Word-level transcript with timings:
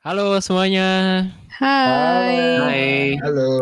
Halo 0.00 0.40
semuanya. 0.40 1.28
Hai. 1.60 2.32
Hai. 2.56 2.88
Halo. 3.20 3.52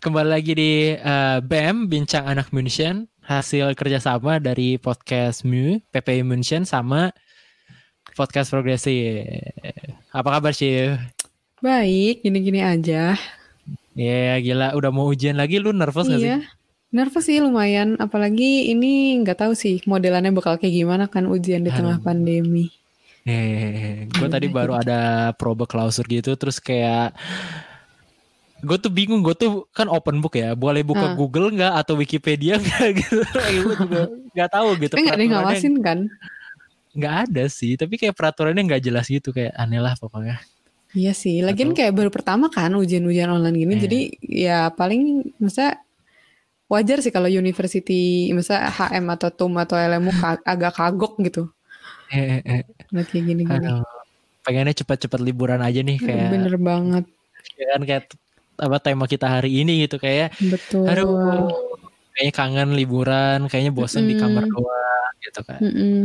Kembali 0.00 0.24
lagi 0.24 0.56
di 0.56 0.96
uh, 0.96 1.44
BEM 1.44 1.84
Bincang 1.84 2.24
Anak 2.24 2.48
München 2.48 3.12
hasil 3.28 3.76
kerjasama 3.76 4.40
dari 4.40 4.80
podcast 4.80 5.44
MU, 5.44 5.84
PPI 5.92 6.24
München 6.24 6.64
sama 6.64 7.12
podcast 8.16 8.56
progresi. 8.56 9.20
Apa 10.16 10.40
kabar 10.40 10.56
sih? 10.56 10.96
Baik, 11.60 12.24
gini-gini 12.24 12.64
aja. 12.64 13.12
Ya 13.92 14.08
yeah, 14.32 14.40
gila, 14.40 14.72
udah 14.80 14.88
mau 14.88 15.12
ujian 15.12 15.36
lagi 15.36 15.60
lu 15.60 15.76
nervous 15.76 16.08
iya. 16.08 16.16
gak 16.16 16.24
sih? 16.24 16.32
Nervous 16.88 17.24
sih 17.28 17.44
lumayan, 17.44 18.00
apalagi 18.00 18.72
ini 18.72 19.12
nggak 19.20 19.44
tahu 19.44 19.52
sih 19.52 19.84
modelannya 19.84 20.32
bakal 20.32 20.56
kayak 20.56 20.72
gimana 20.72 21.04
kan 21.04 21.28
ujian 21.28 21.68
di 21.68 21.68
tengah 21.68 22.00
Aduh. 22.00 22.06
pandemi. 22.08 22.72
Eh, 23.28 24.08
gue 24.08 24.28
tadi 24.28 24.48
baru 24.48 24.72
ada 24.72 25.00
probe 25.36 25.68
klausur 25.68 26.08
gitu, 26.08 26.32
terus 26.32 26.56
kayak 26.56 27.12
gue 28.58 28.78
tuh 28.80 28.88
bingung, 28.88 29.20
gue 29.20 29.36
tuh 29.36 29.68
kan 29.70 29.84
open 29.86 30.18
book 30.18 30.34
ya, 30.34 30.56
boleh 30.56 30.80
buka 30.80 31.12
Ah. 31.12 31.14
Google 31.14 31.52
nggak 31.52 31.72
atau 31.76 31.94
Wikipedia 31.94 32.56
nggak 32.56 32.88
gitu, 33.04 33.20
gue 33.22 33.74
juga 33.76 34.02
nggak 34.32 34.50
tahu 34.50 34.68
gitu. 34.80 34.92
Tapi 34.96 35.02
nggak 35.04 35.18
ada 35.20 35.26
ngawasin 35.28 35.74
kan? 35.78 35.98
nggak 36.88 37.14
ada 37.28 37.44
sih, 37.46 37.76
tapi 37.76 37.94
kayak 37.94 38.16
peraturannya 38.16 38.64
nggak 38.64 38.82
jelas 38.82 39.06
gitu, 39.06 39.30
kayak 39.30 39.52
aneh 39.54 39.78
lah 39.78 39.92
pokoknya. 39.94 40.40
Iya 40.96 41.12
sih, 41.12 41.44
lagian 41.44 41.70
Atau- 41.70 41.84
kayak 41.84 41.92
baru 41.94 42.08
pertama 42.08 42.48
kan 42.48 42.72
ujian-ujian 42.72 43.28
online 43.28 43.60
gini, 43.60 43.74
Eh. 43.76 43.80
jadi 43.84 44.00
ya 44.24 44.58
paling 44.72 45.20
masa 45.36 45.78
wajar 46.66 46.98
sih 46.98 47.12
kalau 47.12 47.28
university, 47.28 48.32
masa 48.32 48.66
HM 48.66 49.04
atau 49.14 49.28
TUM 49.28 49.52
atau 49.60 49.76
LMU 49.76 50.10
agak 50.42 50.74
kagok 50.74 51.20
gitu. 51.22 51.52
Eh, 52.14 52.64
kayak 53.04 53.24
gini-gini. 53.24 53.52
Aduh, 53.52 53.84
pengennya 54.40 54.72
cepat-cepat 54.80 55.20
liburan 55.20 55.60
aja 55.60 55.84
nih 55.84 56.00
kayak, 56.00 56.30
Bener 56.32 56.56
banget, 56.56 57.04
ya 57.54 57.66
kan 57.76 57.82
kayak 57.84 58.02
apa 58.58 58.76
tema 58.80 59.04
kita 59.04 59.28
hari 59.28 59.60
ini 59.60 59.84
gitu 59.84 60.00
kayak, 60.00 60.32
betul. 60.40 60.88
aduh, 60.88 61.52
kayaknya 62.16 62.32
kangen 62.32 62.70
liburan, 62.72 63.44
kayaknya 63.46 63.70
bosen 63.70 64.08
di 64.08 64.16
kamar 64.16 64.48
Mm-mm. 64.48 64.56
doang 64.56 65.12
gitu 65.20 65.40
kan. 65.44 65.60
Mm-mm. 65.60 66.00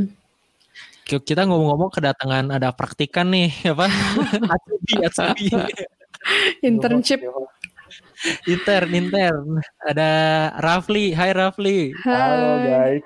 Ki- 1.04 1.24
Kita 1.24 1.48
ngomong-ngomong 1.48 1.90
kedatangan 1.90 2.52
ada 2.52 2.70
praktikan 2.76 3.32
nih 3.32 3.50
apa? 3.74 3.88
Atsubi, 4.44 4.94
Atsubi. 5.02 5.48
Internship. 6.68 7.20
intern, 8.48 8.90
intern. 8.92 9.60
Ada 9.84 10.10
Rafli, 10.56 11.12
hai 11.12 11.32
Rafli. 11.32 11.92
Halo 12.04 12.50
Hai. 12.56 12.64
guys. 12.64 13.04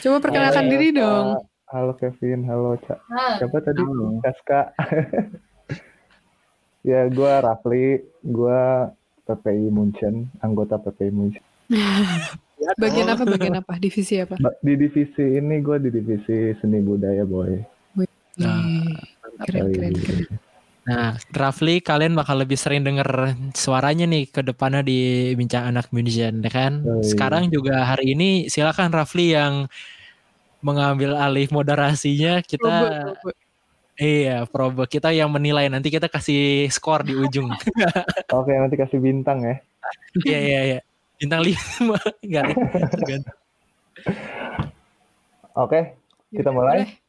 Coba 0.00 0.16
perkenalkan 0.20 0.64
Halo, 0.66 0.72
diri 0.72 0.88
dong. 0.92 1.26
Halo 1.66 1.98
Kevin, 1.98 2.46
halo 2.46 2.78
Cak. 2.78 3.02
Siapa 3.42 3.58
tadi? 3.58 3.82
Halo. 3.82 4.22
Kaska. 4.22 4.70
ya, 6.86 7.10
gua 7.10 7.42
Rafli, 7.42 8.06
gua 8.22 8.94
PPI 9.26 9.74
Munchen, 9.74 10.30
anggota 10.38 10.78
PPI 10.78 11.10
Munchen. 11.10 11.42
Bagian 12.82 13.10
apa? 13.10 13.26
Bagian 13.26 13.58
apa? 13.58 13.82
Divisi 13.82 14.14
apa? 14.22 14.38
Ba- 14.38 14.54
Di 14.62 14.78
divisi 14.78 15.26
ini 15.26 15.58
gua 15.58 15.82
di 15.82 15.90
divisi 15.90 16.54
seni 16.62 16.78
budaya, 16.86 17.26
boy. 17.26 17.58
Nah, 18.38 18.62
keren, 19.42 19.66
keren, 19.74 19.94
keren. 19.98 20.38
Nah, 20.86 21.18
Rafli 21.34 21.82
kalian 21.82 22.14
bakal 22.14 22.46
lebih 22.46 22.54
sering 22.54 22.86
denger 22.86 23.34
suaranya 23.58 24.06
nih 24.06 24.30
ke 24.30 24.46
depannya 24.46 24.86
di 24.86 25.34
Bincang 25.34 25.66
Anak 25.66 25.90
München, 25.90 26.46
ya 26.46 26.50
kan? 26.52 26.86
Oh, 26.86 27.02
iya. 27.02 27.10
Sekarang 27.10 27.50
juga 27.50 27.82
hari 27.82 28.14
ini 28.14 28.46
silakan 28.46 28.94
Rafli 28.94 29.34
yang 29.34 29.66
mengambil 30.66 31.14
alih 31.14 31.46
moderasinya. 31.54 32.42
Kita 32.42 32.66
Probe, 32.66 33.14
probe. 33.22 33.30
iya, 34.02 34.42
probe 34.50 34.82
kita 34.90 35.14
yang 35.14 35.30
menilai 35.30 35.70
nanti 35.70 35.94
kita 35.94 36.10
kasih 36.10 36.66
skor 36.74 37.06
di 37.06 37.14
ujung. 37.14 37.46
Oke, 38.38 38.50
nanti 38.50 38.74
kasih 38.74 38.98
bintang 38.98 39.46
ya. 39.46 39.56
Iya, 40.26 40.38
iya, 40.42 40.60
iya. 40.66 40.80
Bintang 41.16 41.46
lima 41.46 41.96
enggak. 42.26 42.44
Oke, 45.54 45.80
kita 46.34 46.50
mulai. 46.50 46.82
Boleh. 46.82 47.05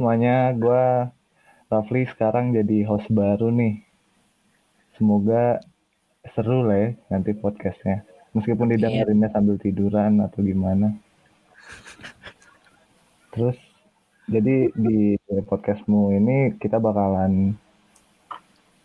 Semuanya, 0.00 0.56
gua 0.56 1.12
Rafli 1.68 2.08
sekarang 2.08 2.56
jadi 2.56 2.88
host 2.88 3.04
baru 3.12 3.52
nih. 3.52 3.84
Semoga 4.96 5.60
seru 6.32 6.64
lah 6.64 6.88
ya 6.88 6.88
nanti 7.12 7.36
podcastnya. 7.36 8.00
Meskipun 8.32 8.72
didengerinnya 8.72 9.28
sambil 9.28 9.60
tiduran 9.60 10.24
atau 10.24 10.40
gimana. 10.40 10.96
Terus, 13.28 13.60
jadi 14.24 14.72
di 14.72 15.20
podcastmu 15.20 16.16
ini 16.16 16.56
kita 16.56 16.80
bakalan 16.80 17.52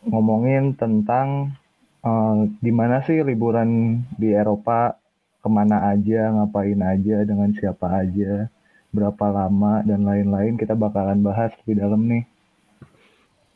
ngomongin 0.03 0.75
tentang 0.75 1.55
eh, 2.03 2.35
gimana 2.59 3.07
sih 3.07 3.23
liburan 3.23 4.03
di 4.19 4.35
Eropa, 4.35 4.99
ke 5.39 5.47
mana 5.47 5.95
aja, 5.95 6.27
ngapain 6.27 6.83
aja, 6.83 7.23
dengan 7.23 7.55
siapa 7.55 8.03
aja 8.03 8.51
berapa 8.95 9.25
lama 9.27 9.83
dan 9.83 10.07
lain-lain 10.07 10.55
kita 10.55 10.71
bakalan 10.73 11.19
bahas 11.19 11.51
lebih 11.63 11.83
dalam 11.83 12.01
nih. 12.07 12.23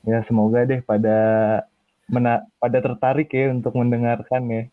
Ya 0.04 0.20
semoga 0.28 0.68
deh 0.68 0.84
pada 0.84 1.18
mena 2.12 2.44
pada 2.60 2.84
tertarik 2.84 3.32
ya 3.32 3.56
untuk 3.56 3.80
mendengarkan 3.80 4.44
ya. 4.52 4.64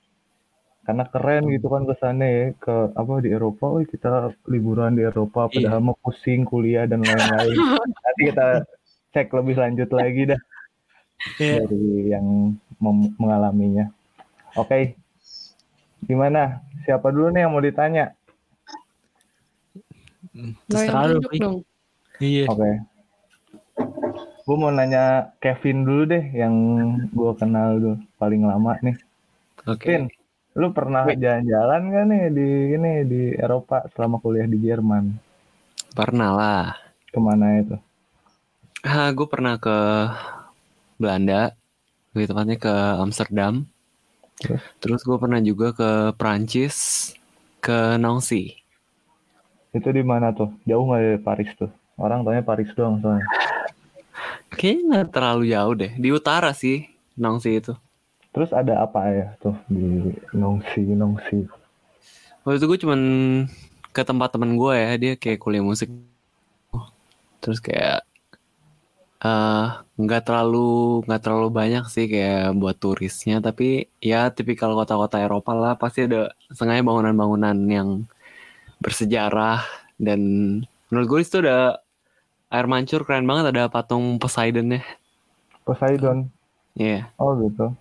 Karena 0.87 1.03
keren 1.11 1.51
gitu 1.51 1.67
kan 1.67 1.83
kesannya 1.87 2.29
ya 2.31 2.45
ke 2.59 2.75
apa 2.95 3.13
di 3.19 3.31
Eropa, 3.35 3.75
"Wih, 3.75 3.87
kita 3.91 4.35
liburan 4.47 4.95
di 4.95 5.03
Eropa 5.03 5.51
padahal 5.51 5.83
mau 5.83 5.99
pusing 5.99 6.47
kuliah 6.47 6.87
dan 6.87 7.03
lain-lain. 7.03 7.59
Nanti 8.07 8.23
kita 8.31 8.63
cek 9.15 9.31
lebih 9.35 9.57
lanjut 9.59 9.91
lagi 9.95 10.35
dah 10.35 10.41
Iya. 11.41 11.65
dari 11.65 12.13
yang 12.13 12.55
mengalaminya. 13.19 13.91
Oke. 14.55 14.95
Gimana? 16.05 16.63
Siapa 16.87 17.11
dulu 17.11 17.35
nih 17.35 17.45
yang 17.45 17.53
mau 17.53 17.65
ditanya? 17.65 18.16
Terserah 20.69 21.17
lu. 21.17 21.21
Iya. 22.21 22.45
Oke. 22.49 22.71
Gue 24.47 24.57
mau 24.57 24.71
nanya 24.71 25.35
Kevin 25.43 25.83
dulu 25.83 26.03
deh 26.07 26.25
yang 26.33 26.55
gue 27.11 27.33
kenal 27.35 27.81
dulu 27.81 27.95
paling 28.21 28.47
lama 28.47 28.79
nih. 28.81 28.97
Oke. 29.67 29.85
Kevin, 29.85 30.07
lu 30.55 30.71
pernah 30.71 31.05
jalan-jalan 31.09 31.83
gak 31.93 32.05
nih 32.07 32.23
di 32.31 32.49
ini 32.79 32.93
di 33.05 33.23
Eropa 33.35 33.85
selama 33.93 34.23
kuliah 34.23 34.47
di 34.47 34.59
Jerman? 34.63 35.13
Pernah 35.93 36.31
lah. 36.33 36.67
Ke 37.11 37.19
mana 37.19 37.59
itu? 37.59 37.77
Ah, 38.87 39.11
gue 39.11 39.27
pernah 39.27 39.59
ke 39.59 39.77
Belanda, 40.97 41.53
lebih 42.15 42.31
tepatnya 42.31 42.57
ke 42.57 42.75
Amsterdam. 43.03 43.67
Terus? 44.39 44.63
Terus 44.79 45.01
gue 45.03 45.19
pernah 45.19 45.41
juga 45.43 45.75
ke 45.75 45.91
Prancis, 46.15 47.11
ke 47.59 47.99
Nancy. 47.99 48.63
Itu 49.77 49.93
di 49.93 50.01
mana 50.01 50.33
tuh? 50.33 50.49
Jauh 50.65 50.89
nggak 50.89 51.03
dari 51.05 51.21
Paris 51.21 51.51
tuh? 51.53 51.69
Orang 52.01 52.25
taunya 52.25 52.41
Paris 52.41 52.73
doang 52.73 52.97
soalnya. 53.05 53.29
Kayaknya 54.57 54.83
nggak 54.89 55.07
terlalu 55.13 55.45
jauh 55.53 55.75
deh. 55.77 55.93
Di 56.01 56.09
utara 56.09 56.57
sih, 56.57 56.89
Nancy 57.13 57.61
itu. 57.61 57.77
Terus 58.33 58.53
ada 58.57 58.85
apa 58.85 59.05
ya 59.13 59.27
tuh 59.37 59.57
di 59.69 60.13
Nongsi 60.33 60.81
Nongsi? 60.97 61.45
Waktu 62.45 62.57
itu 62.57 62.67
gue 62.69 62.79
cuman 62.89 63.01
ke 63.93 64.01
tempat 64.01 64.33
teman 64.33 64.57
gue 64.57 64.73
ya, 64.77 64.91
dia 64.97 65.13
kayak 65.17 65.41
kuliah 65.45 65.65
musik. 65.65 65.93
Terus 67.45 67.61
kayak 67.61 68.01
eh 69.17 69.69
nggak 69.97 70.29
terlalu 70.29 71.01
nggak 71.09 71.23
terlalu 71.25 71.49
banyak 71.49 71.85
sih 71.89 72.05
kayak 72.05 72.53
buat 72.61 72.77
turisnya, 72.77 73.41
tapi 73.41 73.89
ya 74.01 74.29
tipikal 74.29 74.77
kota-kota 74.77 75.17
Eropa 75.21 75.57
lah 75.57 75.73
pasti 75.81 76.05
ada 76.05 76.33
sengaja 76.53 76.85
bangunan-bangunan 76.85 77.57
yang 77.69 77.89
bersejarah 78.81 79.65
dan 79.97 80.21
menurut 80.93 81.07
gue 81.09 81.21
itu 81.25 81.39
ada 81.43 81.81
air 82.53 82.67
mancur 82.71 83.03
keren 83.03 83.27
banget 83.27 83.51
ada 83.51 83.67
patung 83.73 84.21
Poseidon 84.23 84.79
ya. 84.79 84.83
Poseidon. 85.67 86.31
Iya, 86.77 87.09
Oh 87.17 87.35
gitu. 87.41 87.73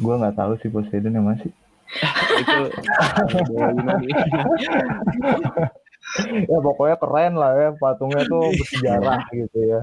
Gue 0.00 0.14
nggak 0.16 0.34
tahu 0.34 0.56
sih 0.58 0.72
Poseidon 0.72 1.14
yang 1.14 1.26
masih. 1.28 1.52
itu 2.40 2.60
ya 6.46 6.58
pokoknya 6.62 6.96
keren 7.02 7.34
lah 7.34 7.52
ya 7.58 7.68
patungnya 7.74 8.22
tuh 8.24 8.54
bersejarah 8.54 9.26
gitu 9.34 9.58
ya. 9.58 9.80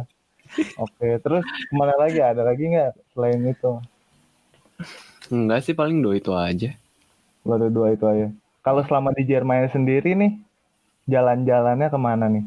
Oke, 0.80 1.20
terus 1.20 1.44
ke 1.44 1.74
mana 1.76 1.94
lagi? 2.00 2.24
Ada 2.24 2.42
lagi 2.48 2.64
nggak 2.72 2.92
selain 3.12 3.44
itu? 3.44 3.72
Enggak 5.28 5.60
sih 5.68 5.76
paling 5.76 6.00
dua 6.00 6.16
itu 6.16 6.32
aja. 6.32 6.72
Baru 7.44 7.68
dua 7.68 7.92
itu 7.92 8.08
aja. 8.08 8.32
Kalau 8.68 8.84
selama 8.84 9.16
di 9.16 9.24
Jerman 9.24 9.72
sendiri 9.72 10.12
nih, 10.12 10.44
jalan-jalannya 11.08 11.88
ke 11.88 11.96
mana 11.96 12.28
nih? 12.28 12.44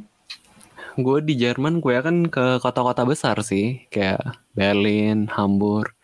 Gue 1.00 1.24
di 1.24 1.32
Jerman 1.32 1.80
gue 1.80 1.96
kan 1.96 2.28
ke 2.28 2.60
kota-kota 2.60 3.08
besar 3.08 3.40
sih, 3.40 3.88
kayak 3.88 4.20
Berlin, 4.52 5.32
Hamburg. 5.32 5.96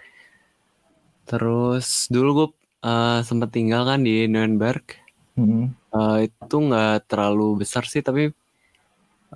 Terus 1.28 2.08
dulu 2.08 2.30
gue 2.32 2.48
uh, 2.88 3.20
sempet 3.20 3.52
tinggal 3.52 3.84
kan 3.84 4.00
di 4.00 4.24
Nuremberg. 4.24 4.88
Hmm. 5.36 5.76
Uh, 5.92 6.24
itu 6.24 6.56
nggak 6.64 7.12
terlalu 7.12 7.60
besar 7.60 7.84
sih, 7.84 8.00
tapi 8.00 8.32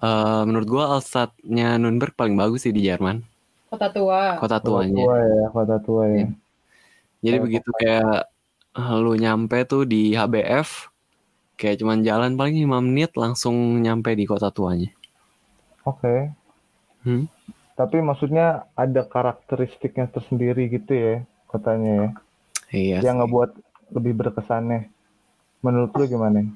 uh, 0.00 0.42
menurut 0.48 0.64
gue 0.64 0.80
Alsace-nya 0.96 1.76
Nuremberg 1.76 2.16
paling 2.16 2.40
bagus 2.40 2.64
sih 2.64 2.72
di 2.72 2.88
Jerman. 2.88 3.20
Kota 3.68 3.92
tua. 3.92 4.40
Kota 4.40 4.56
Kota 4.56 4.64
tuanya. 4.64 5.04
tua 5.04 5.16
ya, 5.28 5.44
kota 5.52 5.76
tua 5.76 6.04
ya. 6.08 6.24
Jadi 7.20 7.36
Kayak 7.36 7.44
begitu 7.44 7.70
kayak 7.76 8.32
lu 8.76 9.18
nyampe 9.18 9.66
tuh 9.66 9.82
di 9.88 10.14
HBF, 10.14 10.90
kayak 11.58 11.82
cuman 11.82 12.06
jalan 12.06 12.38
paling 12.38 12.56
5 12.62 12.86
menit 12.86 13.10
langsung 13.18 13.54
nyampe 13.82 14.14
di 14.14 14.24
kota 14.28 14.54
tuanya. 14.54 14.90
Oke. 15.82 16.30
Hmm. 17.02 17.26
Tapi 17.74 17.96
maksudnya 18.04 18.68
ada 18.76 19.02
karakteristiknya 19.08 20.06
tersendiri 20.12 20.68
gitu 20.68 20.92
ya 20.92 21.14
kotanya 21.48 21.92
ya. 21.92 22.08
Iya. 22.70 22.98
Yang 23.10 23.16
ngebuat 23.24 23.50
lebih 23.96 24.12
berkesannya. 24.14 24.86
Menurut 25.64 25.90
lu 25.96 26.04
gimana? 26.06 26.46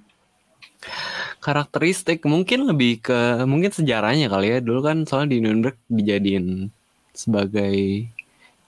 karakteristik 1.45 2.25
mungkin 2.25 2.65
lebih 2.65 3.05
ke 3.05 3.45
mungkin 3.45 3.69
sejarahnya 3.69 4.33
kali 4.33 4.49
ya 4.49 4.59
dulu 4.65 4.81
kan 4.81 5.05
soalnya 5.05 5.37
di 5.37 5.39
Nuremberg 5.45 5.77
dijadiin 5.93 6.73
sebagai 7.13 8.09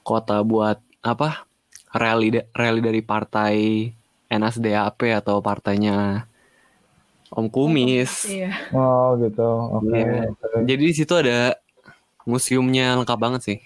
kota 0.04 0.44
buat 0.44 0.76
apa 1.00 1.45
rally 1.96 2.40
rally 2.52 2.80
dari 2.84 3.00
partai 3.02 3.56
NSDAP 4.30 5.00
atau 5.22 5.40
partainya 5.40 6.28
Om 7.30 7.46
Kumis. 7.50 8.30
Iya. 8.30 8.52
Oh 8.70 9.18
gitu. 9.18 9.50
Oke. 9.82 9.98
Iya. 9.98 10.30
oke. 10.30 10.58
Jadi 10.62 10.82
di 10.86 10.94
situ 10.94 11.12
ada 11.14 11.58
museumnya 12.22 12.94
lengkap 12.98 13.18
banget 13.18 13.40
sih. 13.42 13.58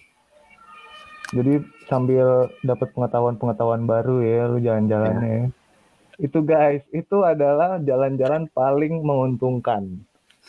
Jadi 1.30 1.62
sambil 1.86 2.50
dapat 2.66 2.90
pengetahuan-pengetahuan 2.90 3.86
baru 3.86 4.16
ya 4.24 4.40
lu 4.50 4.58
jalan-jalannya. 4.58 5.30
ya. 5.30 5.44
Itu 6.20 6.44
guys, 6.44 6.84
itu 6.92 7.22
adalah 7.24 7.80
jalan-jalan 7.80 8.50
paling 8.52 9.00
menguntungkan. 9.00 10.04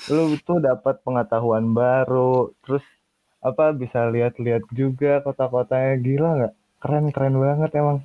Lu 0.10 0.36
tuh 0.42 0.60
dapat 0.60 1.00
pengetahuan 1.06 1.72
baru, 1.72 2.52
terus 2.66 2.84
apa 3.40 3.72
bisa 3.74 4.10
lihat-lihat 4.10 4.68
juga 4.74 5.22
kota-kotanya 5.22 5.94
gila 6.02 6.30
nggak? 6.42 6.56
Keren-keren 6.82 7.36
banget 7.38 7.72
emang. 7.78 7.98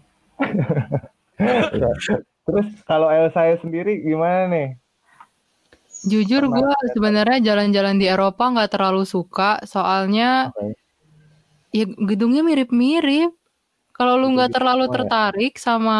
Ya. 1.72 1.90
Terus 2.46 2.68
kalau 2.86 3.10
El 3.10 3.32
saya 3.34 3.58
sendiri 3.58 4.04
gimana 4.04 4.46
nih? 4.46 4.68
Jujur 6.06 6.46
gue 6.46 6.70
sebenarnya 6.94 7.42
jalan-jalan 7.42 7.98
di 7.98 8.06
Eropa 8.06 8.46
nggak 8.52 8.70
terlalu 8.70 9.02
suka, 9.02 9.58
soalnya 9.66 10.54
Oke. 10.54 10.76
ya 11.74 11.84
gedungnya 11.88 12.46
mirip-mirip. 12.46 13.34
Kalau 13.96 14.20
lu 14.20 14.36
nggak 14.36 14.52
terlalu 14.54 14.86
semua 14.86 14.92
ya? 14.92 14.96
tertarik 15.00 15.54
sama 15.56 15.98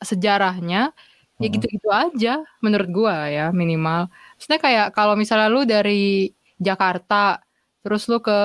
sejarahnya, 0.00 0.94
ya 1.36 1.46
Mhm. 1.50 1.52
gitu-gitu 1.58 1.88
aja 1.90 2.40
menurut 2.62 2.88
gua 2.94 3.26
ya 3.28 3.50
minimal. 3.50 4.06
Maksudnya 4.38 4.60
kayak 4.62 4.86
kalau 4.94 5.18
misalnya 5.18 5.50
lu 5.50 5.66
dari 5.66 6.30
Jakarta, 6.62 7.42
terus 7.82 8.06
lu 8.06 8.22
ke 8.22 8.40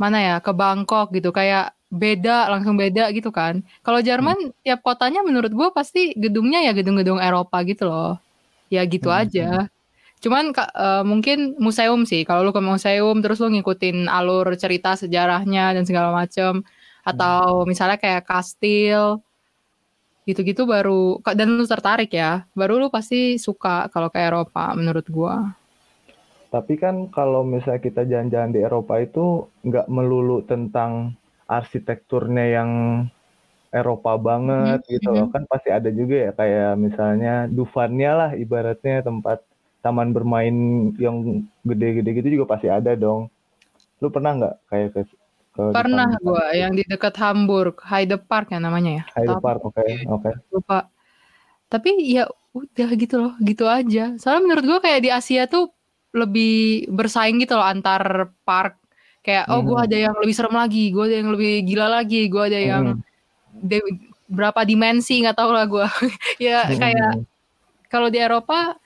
mana 0.00 0.18
ya, 0.20 0.36
ke 0.42 0.50
Bangkok 0.54 1.14
gitu, 1.14 1.30
kayak 1.30 1.72
beda, 1.94 2.50
langsung 2.50 2.74
beda 2.74 3.10
gitu 3.14 3.30
kan. 3.30 3.62
Kalau 3.86 4.02
Jerman, 4.02 4.34
tiap 4.66 4.82
kotanya 4.82 5.22
menurut 5.22 5.54
gua 5.54 5.70
pasti 5.70 6.10
gedungnya 6.18 6.66
ya 6.66 6.72
gedung-gedung 6.74 7.22
Eropa 7.22 7.62
gitu 7.62 7.86
loh. 7.86 8.18
Ya 8.72 8.82
gitu 8.88 9.06
Hmm. 9.12 9.22
aja. 9.22 9.48
Cuman 10.18 10.50
ka- 10.56 10.72
eh, 10.74 11.02
mungkin 11.06 11.54
museum 11.60 12.02
sih. 12.08 12.24
Kalau 12.26 12.42
lu 12.42 12.50
ke 12.50 12.58
museum 12.64 13.20
terus 13.22 13.38
lu 13.38 13.52
ngikutin 13.54 14.08
alur 14.10 14.48
cerita 14.58 14.96
sejarahnya 14.98 15.76
dan 15.76 15.84
segala 15.86 16.10
macem 16.10 16.64
atau 17.04 17.68
misalnya 17.68 18.00
kayak 18.00 18.24
kastil 18.26 19.20
gitu-gitu 20.24 20.64
baru 20.64 21.20
dan 21.36 21.52
lu 21.52 21.68
tertarik 21.68 22.08
ya, 22.08 22.48
baru 22.56 22.80
lu 22.80 22.88
pasti 22.88 23.36
suka 23.36 23.92
kalau 23.92 24.08
ke 24.08 24.16
Eropa 24.18 24.72
menurut 24.72 25.04
gua. 25.12 25.52
Tapi 26.54 26.74
kan 26.82 26.94
kalau 27.10 27.42
misalnya 27.42 27.82
kita 27.82 28.02
jalan-jalan 28.06 28.50
di 28.54 28.60
Eropa 28.62 28.94
itu 29.02 29.50
nggak 29.66 29.86
melulu 29.90 30.38
tentang 30.46 30.92
arsitekturnya 31.50 32.44
yang 32.56 32.70
Eropa 33.74 34.12
banget 34.28 34.78
Mhm, 34.86 34.92
gitu 34.94 35.08
loh. 35.10 35.26
Kan 35.34 35.42
pasti 35.50 35.68
ada 35.74 35.90
juga 35.90 36.16
ya 36.26 36.32
kayak 36.38 36.70
misalnya 36.78 37.32
Dufanya 37.50 38.10
lah 38.20 38.30
ibaratnya 38.38 39.02
tempat 39.02 39.38
taman 39.82 40.14
bermain 40.16 40.54
yang 40.96 41.42
gede-gede 41.68 42.10
gitu 42.22 42.28
juga 42.38 42.46
pasti 42.54 42.68
ada 42.70 42.94
dong. 42.94 43.26
Lu 44.02 44.08
pernah 44.14 44.32
nggak 44.38 44.54
kayak 44.70 44.88
ke, 44.94 45.00
ke 45.58 45.62
Pernah 45.74 46.08
gua 46.22 46.44
yang 46.54 46.72
di 46.78 46.82
dekat 46.86 47.14
Hamburg, 47.18 47.82
Heide 47.90 48.16
Park 48.30 48.54
ya 48.54 48.60
namanya 48.62 48.90
ya. 49.02 49.04
Hyde 49.18 49.34
Atau 49.34 49.42
Park, 49.42 49.60
oke, 49.68 49.84
oke. 50.06 50.30
lupa. 50.54 50.78
Tapi 51.72 51.90
ya 52.14 52.24
udah 52.54 52.88
gitu 53.02 53.16
loh, 53.22 53.32
gitu 53.42 53.64
aja. 53.66 54.14
Soalnya 54.20 54.42
menurut 54.46 54.64
gua 54.70 54.78
kayak 54.84 55.00
di 55.06 55.10
Asia 55.10 55.44
tuh 55.50 55.70
lebih 56.14 56.86
bersaing 56.88 57.42
gitu 57.42 57.58
loh 57.58 57.66
antar 57.66 58.30
park. 58.46 58.78
Kayak 59.24 59.50
oh 59.50 59.60
gua 59.64 59.82
Mhm. 59.82 59.86
ada 59.90 59.96
yang 59.98 60.14
lebih 60.20 60.34
serem 60.36 60.54
lagi, 60.54 60.84
gua 60.94 61.04
ada 61.10 61.16
yang 61.18 61.30
lebih 61.34 61.52
gila 61.66 61.86
lagi, 61.90 62.20
gua 62.30 62.44
ada 62.46 62.60
yang 62.60 62.84
Mhm. 62.94 63.00
de- 63.66 64.00
berapa 64.24 64.60
dimensi 64.62 65.20
nggak 65.20 65.36
tahu 65.36 65.50
lah 65.50 65.66
gua. 65.66 65.86
ya 66.40 66.70
kayak 66.70 67.18
Mhm. 67.18 67.24
kalau 67.90 68.08
di 68.08 68.22
Eropa 68.22 68.78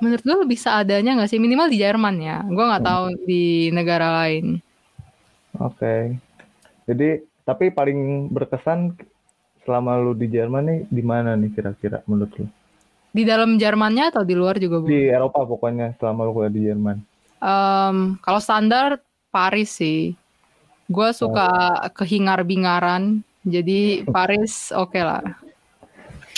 menurut 0.00 0.24
gua 0.24 0.38
lebih 0.44 0.56
seadanya 0.56 1.18
nggak 1.18 1.28
sih 1.28 1.40
minimal 1.42 1.68
di 1.68 1.78
Jerman 1.78 2.16
ya. 2.18 2.40
Gua 2.48 2.64
nggak 2.72 2.84
tahu 2.84 3.04
di 3.26 3.68
negara 3.70 4.24
lain. 4.24 4.62
Oke. 5.60 6.16
Jadi 6.86 7.08
tapi 7.42 7.70
paling 7.70 8.30
berkesan 8.30 8.94
selama 9.66 9.98
lu 9.98 10.14
di 10.14 10.30
Jerman 10.30 10.62
nih 10.62 10.80
di 10.86 11.02
mana 11.02 11.34
nih 11.34 11.50
kira-kira 11.50 12.06
menurut 12.06 12.30
lu? 12.38 12.46
Di 13.10 13.22
dalam 13.24 13.56
Jermannya 13.56 14.12
atau 14.12 14.22
di 14.22 14.34
luar 14.36 14.60
juga 14.60 14.82
bu? 14.82 14.86
Di 14.88 15.08
Eropa 15.08 15.44
pokoknya 15.44 15.96
selama 15.96 16.28
lu 16.28 16.32
kuliah 16.36 16.52
di 16.52 16.62
Jerman. 16.68 16.96
Em, 17.40 17.96
kalau 18.20 18.40
standar 18.40 19.00
Paris 19.32 19.76
sih. 19.76 20.16
Gue 20.86 21.10
suka 21.10 21.82
kehingar-bingaran. 21.92 23.20
Jadi 23.42 24.02
Paris 24.14 24.70
oke 24.72 25.00
lah. 25.02 25.22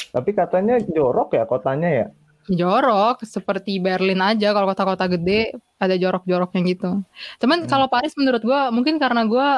Tapi 0.08 0.30
katanya 0.32 0.80
jorok 0.80 1.36
ya 1.36 1.44
kotanya 1.44 1.90
ya? 1.90 2.06
Jorok 2.48 3.28
seperti 3.28 3.76
Berlin 3.76 4.25
aja 4.25 4.56
kalau 4.56 4.72
kota-kota 4.72 5.04
gede 5.04 5.52
ada 5.76 5.94
jorok-joroknya 5.94 6.60
gitu. 6.64 6.90
Cuman 7.44 7.68
kalau 7.68 7.92
Paris 7.92 8.16
menurut 8.16 8.40
gue 8.40 8.60
mungkin 8.72 8.96
karena 8.96 9.28
gue 9.28 9.48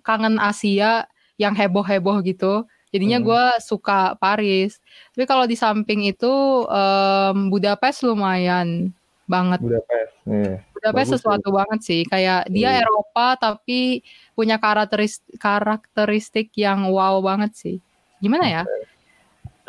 kangen 0.00 0.40
Asia 0.40 1.04
yang 1.36 1.52
heboh-heboh 1.52 2.24
gitu. 2.24 2.64
Jadinya 2.88 3.18
Hmm. 3.20 3.26
gue 3.28 3.44
suka 3.60 4.16
Paris. 4.16 4.80
Tapi 5.12 5.24
kalau 5.28 5.44
di 5.44 5.54
samping 5.54 6.08
itu 6.08 6.32
em, 6.66 7.52
Budapest 7.52 8.00
lumayan 8.02 8.90
banget. 9.28 9.60
Budapest. 9.60 10.12
Iya. 10.24 10.54
Budapest 10.72 11.08
Bagus 11.12 11.20
sesuatu 11.20 11.48
banget 11.52 11.80
sih. 11.84 12.00
Kayak 12.08 12.48
dia 12.48 12.70
Iya. 12.72 12.86
Eropa 12.86 13.36
tapi 13.36 14.00
punya 14.32 14.56
karakteristik 14.56 15.36
karakteristik 15.36 16.48
yang 16.56 16.88
wow 16.88 17.20
banget 17.20 17.52
sih. 17.52 17.76
Gimana 18.18 18.48
ya? 18.48 18.62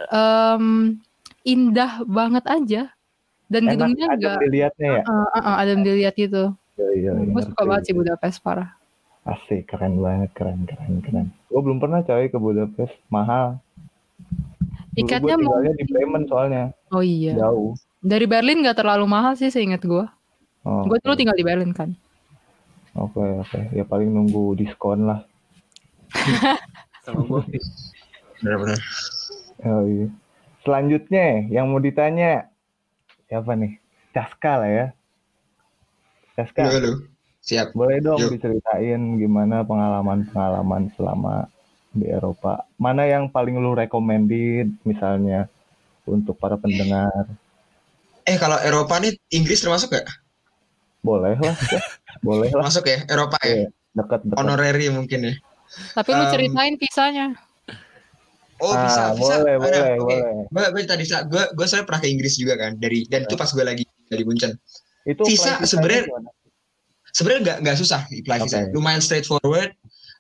Em, 0.10 0.96
indah 1.44 2.08
banget 2.08 2.46
aja. 2.48 2.82
Dan 3.50 3.66
Enak 3.66 3.74
gedungnya 3.76 4.08
ada 4.14 4.32
dilihatnya 4.40 4.90
ya? 5.02 5.04
ada 5.36 5.70
yang 5.74 5.84
dilihat 5.84 6.16
gitu. 6.16 6.54
Iya, 6.80 6.88
iya, 6.96 7.12
iya, 7.20 7.32
Gue 7.34 7.42
suka 7.44 7.62
banget 7.68 7.84
sih 7.92 7.96
Budapest 7.98 8.40
parah. 8.40 8.79
Asik, 9.28 9.68
keren 9.68 10.00
banget, 10.00 10.32
keren, 10.34 10.64
keren, 10.64 11.04
keren. 11.04 11.28
Gue 11.52 11.62
belum 11.62 11.78
pernah 11.78 12.00
coy 12.02 12.32
ke 12.32 12.38
Budapest, 12.40 12.96
mahal. 13.12 13.60
Tiketnya 14.96 15.36
tinggalnya 15.38 15.74
di 15.76 15.86
Bremen 15.86 16.24
soalnya, 16.26 16.64
Oh 16.90 17.04
iya. 17.04 17.36
jauh. 17.38 17.76
Dari 18.00 18.26
Berlin 18.26 18.64
nggak 18.64 18.80
terlalu 18.80 19.06
mahal 19.06 19.36
sih 19.36 19.52
seingat 19.52 19.84
gue. 19.84 20.06
Oh, 20.64 20.84
Gue 20.88 20.98
dulu 21.04 21.16
tinggal 21.16 21.36
di 21.36 21.44
Berlin 21.46 21.72
kan. 21.76 21.94
Oke, 22.96 23.22
oke. 23.22 23.60
Ya 23.72 23.84
paling 23.86 24.12
nunggu 24.12 24.56
diskon 24.56 25.08
lah. 25.08 25.24
Sama 27.06 27.22
gue. 27.24 27.60
Benar-benar. 28.42 28.80
Oh, 29.68 29.84
iya. 29.86 30.08
Selanjutnya 30.64 31.48
yang 31.48 31.72
mau 31.72 31.80
ditanya 31.80 32.48
siapa 33.28 33.56
nih? 33.56 33.78
Caska 34.12 34.54
lah 34.64 34.72
ya. 34.72 34.86
Caska, 36.36 36.62
Halo, 36.66 36.76
halo. 36.76 36.92
Siap. 37.50 37.74
boleh 37.74 37.98
dong 37.98 38.22
Yuk. 38.22 38.38
diceritain 38.38 39.02
gimana 39.18 39.66
pengalaman-pengalaman 39.66 40.94
selama 40.94 41.50
di 41.90 42.06
Eropa? 42.06 42.70
Mana 42.78 43.10
yang 43.10 43.26
paling 43.34 43.58
lu 43.58 43.74
recommended 43.74 44.70
misalnya 44.86 45.50
untuk 46.06 46.38
para 46.38 46.62
pendengar? 46.62 47.26
Eh 48.22 48.38
kalau 48.38 48.62
Eropa 48.62 49.02
nih 49.02 49.18
Inggris 49.34 49.66
termasuk 49.66 49.98
gak? 49.98 50.06
Boleh 51.02 51.34
lah, 51.42 51.58
ya. 51.58 51.82
boleh 52.28 52.54
lah. 52.54 52.70
Masuk 52.70 52.86
ya 52.86 53.02
Eropa 53.10 53.42
ya. 53.42 53.66
Iya. 53.66 53.68
Dekat-dekat. 53.98 54.38
Honorary 54.38 54.86
mungkin 54.94 55.20
ya. 55.26 55.34
Tapi 55.98 56.10
lu 56.14 56.24
Em, 56.26 56.32
ceritain 56.34 56.76
visanya. 56.78 57.28
Oh 58.60 58.76
Ah, 58.76 58.86
bisa, 58.86 59.04
bisa. 59.16 59.34
boleh, 59.40 59.54
Ada, 59.56 59.62
boleh, 59.64 59.82
oke. 59.82 60.04
boleh. 60.04 60.20
Gue 60.52 60.64
gue 60.70 60.82
tadi 60.86 61.04
gue 61.08 61.44
gue 61.56 61.66
soalnya 61.66 61.88
pernah 61.88 62.02
ke 62.04 62.10
Inggris 62.12 62.36
juga 62.38 62.54
kan 62.60 62.76
dari 62.78 63.08
dan 63.08 63.24
itu 63.26 63.34
pas 63.34 63.50
gue 63.50 63.66
lagi 63.66 63.84
dari 64.06 64.24
Munchen. 64.28 64.52
Itu 65.08 65.24
Visa 65.26 65.58
sebenarnya-? 65.64 66.06
Sebenarnya 67.12 67.42
nggak 67.42 67.58
nggak 67.62 67.78
susah 67.78 68.02
apply 68.04 68.38
visa. 68.42 68.58
Oke. 68.62 68.72
Lumayan 68.72 69.00
straightforward. 69.00 69.72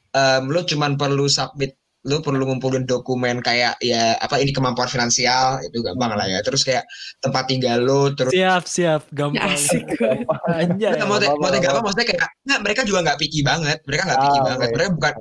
Um, 0.09 0.49
lo 0.49 0.63
cuman 0.63 0.95
perlu 0.95 1.25
submit 1.25 1.77
lo 2.01 2.17
perlu 2.17 2.41
ngumpulin 2.41 2.87
dokumen 2.87 3.39
kayak 3.39 3.75
ya 3.77 4.15
apa 4.17 4.39
ini 4.39 4.49
kemampuan 4.49 4.87
finansial 4.87 5.59
itu 5.61 5.83
gampang 5.83 6.15
lah 6.15 6.25
ya 6.25 6.39
terus 6.39 6.63
kayak 6.63 6.87
tempat 7.19 7.43
tinggal 7.45 7.77
lo 7.77 8.09
terus 8.09 8.31
Siap, 8.31 8.63
siap. 8.65 9.01
Gampang. 9.11 9.51
Asik. 9.51 9.83
Anjay. 10.49 10.95
Nggak, 10.95 11.05
mau 11.05 11.19
nggak 11.19 11.59
apa 11.67 11.81
maksudnya 11.83 12.07
kayak 12.07 12.23
nggak 12.41 12.59
mereka 12.63 12.81
juga 12.83 12.99
nggak 13.03 13.19
picky 13.19 13.43
banget 13.43 13.77
mereka 13.83 14.01
nggak 14.07 14.19
picky 14.19 14.39
Ah, 14.39 14.45
banget 14.47 14.65
oke. 14.65 14.73
mereka 14.73 14.89
bukan 14.95 15.13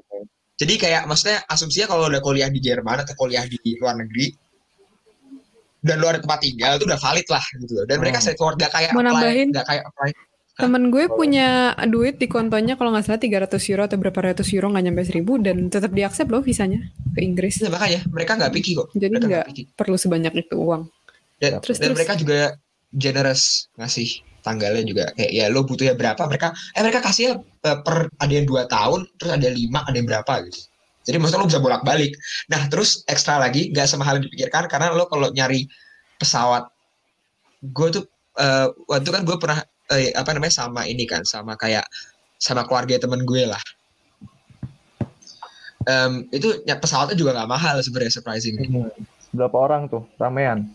jadi 0.55 0.75
kayak 0.77 1.03
maksudnya 1.05 1.39
asumsinya 1.45 1.87
kalau 1.87 2.05
udah 2.07 2.23
kuliah 2.23 2.49
di 2.49 2.61
Jerman 2.63 2.97
atau 3.03 3.15
kuliah 3.17 3.43
di 3.43 3.59
luar 3.77 3.99
negeri 3.99 4.27
dan 5.79 5.99
lu 5.99 6.07
ada 6.07 6.19
tempat 6.19 6.39
tinggal 6.43 6.75
itu 6.75 6.85
udah 6.85 6.99
valid 6.99 7.27
lah 7.29 7.45
gitu 7.55 7.73
loh. 7.75 7.85
dan 7.87 7.97
mereka 7.99 8.19
Hmm. 8.19 8.25
straightforward 8.25 8.57
gak 8.57 8.73
kayak 8.73 8.91
Mau 8.91 9.01
apply 9.01 9.11
nambahin? 9.13 9.49
gak 9.51 9.67
kayak 9.67 9.83
apply 9.85 10.11
Temen 10.59 10.91
gue 10.91 11.07
punya 11.07 11.71
duit 11.87 12.19
di 12.19 12.27
kontonya 12.27 12.75
kalau 12.75 12.91
nggak 12.91 13.07
salah 13.07 13.23
300 13.23 13.63
euro 13.71 13.87
atau 13.87 13.95
berapa 13.95 14.19
ratus 14.35 14.51
euro 14.51 14.75
nggak 14.75 14.85
nyampe 14.91 15.03
1000 15.07 15.23
dan 15.47 15.57
tetap 15.71 15.95
diaksep 15.95 16.27
loh 16.27 16.43
visanya 16.43 16.83
ke 17.15 17.23
Inggris. 17.23 17.63
Iya, 17.63 17.71
makanya 17.71 18.01
mereka 18.11 18.35
nggak 18.35 18.51
picky 18.59 18.75
kok. 18.75 18.91
Jadi 18.91 19.15
nggak 19.23 19.47
perlu 19.79 19.95
sebanyak 19.95 20.35
itu 20.35 20.59
uang. 20.59 20.91
dan, 21.39 21.63
Terus- 21.63 21.79
dan 21.79 21.95
terus. 21.95 21.97
mereka 22.03 22.15
juga 22.19 22.39
generous 22.91 23.71
ngasih 23.79 24.09
tanggalnya 24.43 24.83
juga. 24.83 25.05
Kayak 25.15 25.31
ya 25.31 25.47
lo 25.47 25.63
butuhnya 25.63 25.95
berapa? 25.95 26.19
Mereka 26.27 26.49
eh 26.75 26.83
mereka 26.83 27.01
kasih 27.07 27.39
per 27.63 28.11
ada 28.19 28.33
yang 28.35 28.43
dua 28.51 28.67
tahun 28.67 29.07
terus 29.15 29.39
ada 29.39 29.47
lima 29.55 29.87
ada 29.87 29.95
yang 29.95 30.11
berapa 30.11 30.43
gitu. 30.43 30.59
Jadi 31.07 31.17
maksudnya 31.23 31.47
lo 31.47 31.49
bisa 31.55 31.63
bolak 31.63 31.87
balik 31.87 32.19
nah 32.51 32.67
terus 32.67 33.07
ekstra 33.07 33.39
lagi 33.39 33.71
nggak 33.71 33.87
semahal 33.87 34.19
yang 34.19 34.27
dipikirkan 34.27 34.67
karena 34.67 34.91
lo 34.91 35.07
kalau 35.07 35.31
nyari 35.31 35.71
pesawat 36.19 36.67
gue 37.63 37.89
tuh 37.95 38.05
eh, 38.35 38.67
waktu 38.91 39.09
kan 39.15 39.23
gue 39.23 39.39
pernah 39.39 39.63
eh, 39.91 40.13
apa 40.13 40.31
namanya 40.31 40.55
sama 40.55 40.85
ini 40.85 41.05
kan 41.05 41.23
sama 41.23 41.55
kayak 41.55 41.85
sama 42.37 42.65
keluarga 42.65 42.97
temen 42.97 43.25
gue 43.25 43.45
lah 43.45 43.61
Em, 45.83 46.29
itu 46.29 46.61
ya, 46.63 46.77
pesawatnya 46.77 47.17
juga 47.17 47.33
nggak 47.33 47.49
mahal 47.49 47.77
sebenarnya 47.81 48.13
surprising 48.13 48.61
Hmm. 48.61 48.93
Berapa 49.31 49.57
orang 49.59 49.83
tuh? 49.87 50.05
Ramean. 50.17 50.69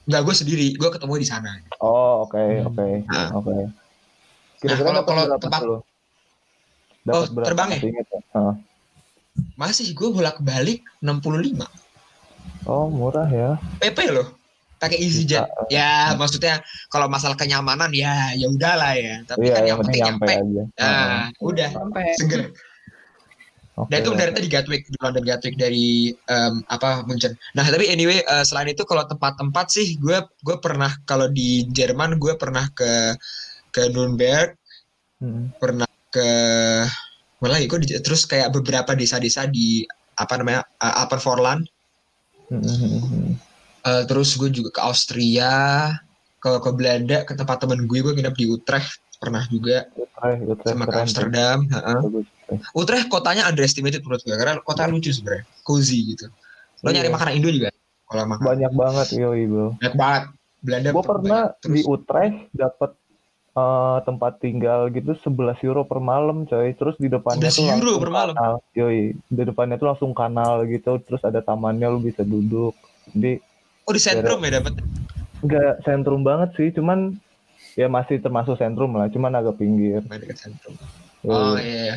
nggak 0.00 0.22
gue 0.22 0.34
sendiri 0.34 0.66
gue 0.74 0.90
ketemu 0.90 1.14
di 1.16 1.28
sana 1.28 1.50
Oh, 1.78 2.26
oke, 2.26 2.34
Hmm. 2.34 2.66
oke. 2.66 2.86
Nah. 3.06 3.28
Oke. 3.32 3.54
Kira-kira 4.58 4.90
kalau- 4.90 5.04
kalau 5.06 5.38
tempat- 5.38 5.62
dulu? 5.62 5.78
Dapat 7.00 7.14
Oh, 7.14 7.24
berapa? 7.30 7.46
terbang 7.46 7.68
ya? 7.70 7.78
Masih 7.78 7.88
ingat 7.88 8.06
ya? 8.08 8.20
Masih 9.54 9.86
gue 9.92 10.08
bolak 10.10 10.36
balik 10.40 10.82
65 10.98 11.64
Oh, 12.66 12.90
murah 12.90 13.24
ya. 13.26 13.54
PP 13.78 14.10
loh 14.10 14.34
pakai 14.80 14.96
EasyJet 14.96 15.44
Bisa, 15.44 15.68
ya 15.68 15.90
maksudnya 16.16 16.54
kalau 16.88 17.04
masalah 17.06 17.36
kenyamanan 17.36 17.92
ya 17.92 18.32
ya 18.32 18.48
udahlah 18.48 18.96
ya. 18.96 19.20
Tapi 19.22 19.44
Iya, 19.44 19.52
kan 19.52 19.60
yang 19.60 19.68
yang 19.68 19.78
penting 19.78 20.02
nyampe 20.02 20.24
nyampe. 20.24 20.34
aja. 20.40 20.62
nah 20.80 21.22
udah. 21.38 21.70
Sampai 21.70 22.04
seger. 22.16 22.42
Oke. 23.76 23.88
dan 23.88 23.96
itu 23.98 24.08
mendaratnya 24.10 24.42
di 24.44 24.50
Gatwick. 24.50 24.82
Di 24.84 24.98
London 24.98 25.24
Gatwick. 25.24 25.56
Dari 25.56 25.88
em, 26.12 26.54
apa 26.66 27.00
Munchen. 27.04 27.32
Nah 27.52 27.64
tapi 27.64 27.86
anyway 27.86 28.20
eh, 28.20 28.44
selain 28.44 28.68
itu 28.68 28.82
kalau 28.82 29.04
tempat-tempat 29.04 29.66
sih 29.68 29.96
gue 29.96 30.16
gue 30.40 30.56
pernah 30.58 30.90
kalau 31.04 31.28
di 31.28 31.64
Jerman 31.66 32.16
gue 32.16 32.32
pernah 32.34 32.64
ke 32.72 33.14
ke 33.70 33.88
Nuremberg. 33.88 34.56
Hmm. 35.20 35.52
pernah 35.56 35.84
ke 36.08 36.28
mana 37.38 37.56
lagi? 37.56 37.68
Gue 37.68 37.80
di- 37.80 38.00
terus 38.00 38.24
kayak 38.24 38.48
beberapa 38.50 38.92
desa-desa 38.92 39.44
di 39.44 39.84
apa 40.14 40.36
namanya 40.36 40.64
uh, 40.76 41.04
Alpenvorland 41.04 41.68
Hmm, 42.48 42.66
hmm, 42.66 43.30
Eh, 43.80 44.04
terus 44.04 44.36
gue 44.36 44.52
juga 44.52 44.68
ke 44.76 44.80
Austria, 44.84 45.88
ke 46.36 46.50
ke 46.60 46.70
Belanda, 46.76 47.24
ke 47.24 47.32
tempat 47.32 47.64
temen 47.64 47.88
gue, 47.88 47.98
gue 48.04 48.12
nginep 48.12 48.36
di 48.36 48.46
Utrecht 48.48 49.00
pernah 49.20 49.44
juga 49.48 49.84
Utrecht, 49.96 50.40
Utrecht 50.48 50.68
sama 50.76 50.84
ke. 50.88 50.96
Amsterdam. 51.00 51.58
heeh. 51.68 52.00
Bagus. 52.04 52.26
Utrecht 52.76 53.06
kotanya 53.08 53.48
underestimated 53.48 54.04
menurut 54.04 54.20
gue 54.20 54.36
karena 54.36 54.60
kota 54.60 54.84
lucu 54.84 55.08
sebenarnya, 55.14 55.48
cozy 55.64 56.12
gitu. 56.12 56.28
Lo 56.84 56.92
nyari 56.92 57.08
Iya. 57.08 57.14
makanan 57.16 57.32
Indo 57.40 57.48
juga? 57.52 57.70
Kalau 58.04 58.24
makan 58.26 58.42
Banyak 58.42 58.72
banget, 58.74 59.06
yoi 59.16 59.42
bro. 59.46 59.66
banyak 59.78 59.94
banget. 59.96 60.22
Belanda 60.60 60.88
Gue 60.90 60.94
banyak. 60.98 61.08
pernah 61.08 61.42
Terus, 61.62 61.74
di 61.76 61.80
Utrecht 61.88 62.38
dapat 62.52 62.90
eh, 63.50 63.98
tempat 64.06 64.32
tinggal 64.38 64.80
gitu 64.94 65.10
11 65.26 65.58
euro 65.66 65.82
per 65.82 65.98
malam 65.98 66.46
coy 66.46 66.70
terus 66.78 66.94
di 67.02 67.10
depannya 67.10 67.50
11 67.50 67.58
tuh 67.58 67.66
euro 67.82 67.92
per 67.98 68.10
malam? 68.14 68.34
kanal 68.38 68.54
yoi 68.78 69.10
di 69.18 69.42
depannya 69.42 69.74
tuh 69.74 69.90
langsung 69.90 70.14
kanal 70.14 70.62
gitu 70.70 71.02
terus 71.02 71.18
ada 71.26 71.42
tamannya 71.42 71.90
lu 71.90 71.98
bisa 71.98 72.22
duduk 72.22 72.78
jadi 73.10 73.42
oh 73.86 73.92
di 73.92 74.02
sentrum 74.02 74.40
ya 74.44 74.60
dapat. 74.60 74.80
nggak 75.40 75.72
sentrum 75.88 76.20
banget 76.20 76.50
sih 76.56 76.68
cuman 76.76 77.16
ya 77.78 77.88
masih 77.88 78.20
termasuk 78.20 78.60
sentrum 78.60 78.92
lah 78.92 79.08
cuman 79.08 79.32
agak 79.40 79.56
pinggir 79.56 80.04
dekat 80.04 80.36
sentrum. 80.36 80.76
Yoi. 81.24 81.32
Oh 81.32 81.56
iya. 81.56 81.96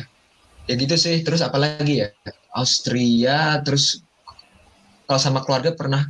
Ya 0.64 0.74
gitu 0.80 0.96
sih. 0.96 1.20
Terus 1.20 1.44
apa 1.44 1.60
lagi 1.60 2.00
ya? 2.00 2.08
Austria, 2.56 3.60
terus 3.60 4.00
kalau 5.04 5.20
sama 5.20 5.44
keluarga 5.44 5.76
pernah 5.76 6.08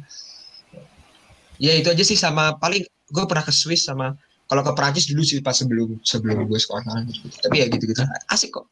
ya 1.59 1.75
itu 1.75 1.91
aja 1.91 2.05
sih 2.07 2.19
sama 2.19 2.55
paling 2.59 2.87
gue 2.87 3.25
pernah 3.27 3.43
ke 3.43 3.51
Swiss 3.51 3.87
sama 3.87 4.15
kalau 4.47 4.63
ke 4.63 4.73
Prancis 4.77 5.11
dulu 5.11 5.27
sih 5.27 5.43
pas 5.43 5.57
sebelum 5.57 5.99
sebelum 6.07 6.47
gue 6.47 6.61
sekolah 6.61 7.03
gitu. 7.11 7.27
Tapi 7.43 7.55
ya 7.63 7.67
gitu-gitu. 7.67 8.07
Asik 8.31 8.55
kok. 8.55 8.67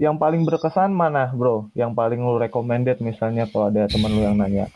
yang 0.00 0.16
paling 0.16 0.42
berkesan 0.48 0.90
mana 0.90 1.30
bro 1.30 1.68
yang 1.76 1.92
paling 1.92 2.18
lu 2.18 2.40
recommended 2.40 2.98
misalnya 3.04 3.44
kalau 3.52 3.68
ada 3.68 3.86
teman 3.86 4.10
lu 4.10 4.24
yang 4.24 4.40
nanya 4.40 4.66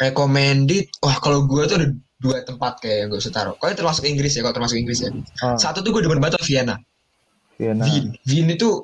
Recommended. 0.00 0.86
Wah, 1.00 1.16
kalau 1.18 1.44
gue 1.46 1.62
tuh 1.66 1.76
ada 1.80 1.88
dua 2.20 2.40
tempat 2.40 2.80
kayak 2.80 2.96
yang 3.04 3.08
gue 3.12 3.20
usah 3.20 3.34
taruh. 3.34 3.54
Kalau 3.60 3.72
termasuk 3.72 4.04
Inggris 4.08 4.32
ya, 4.32 4.40
kalau 4.40 4.56
termasuk 4.56 4.76
Inggris 4.80 5.04
ya. 5.04 5.10
ah, 5.44 5.56
Satu 5.56 5.84
tuh 5.84 5.92
gue 5.92 6.02
demen 6.04 6.20
banget 6.20 6.40
tuh 6.40 6.46
Vienna. 6.48 6.76
Vienna. 7.60 7.84
Wien. 7.84 8.16
Wien 8.24 8.48
itu 8.50 8.82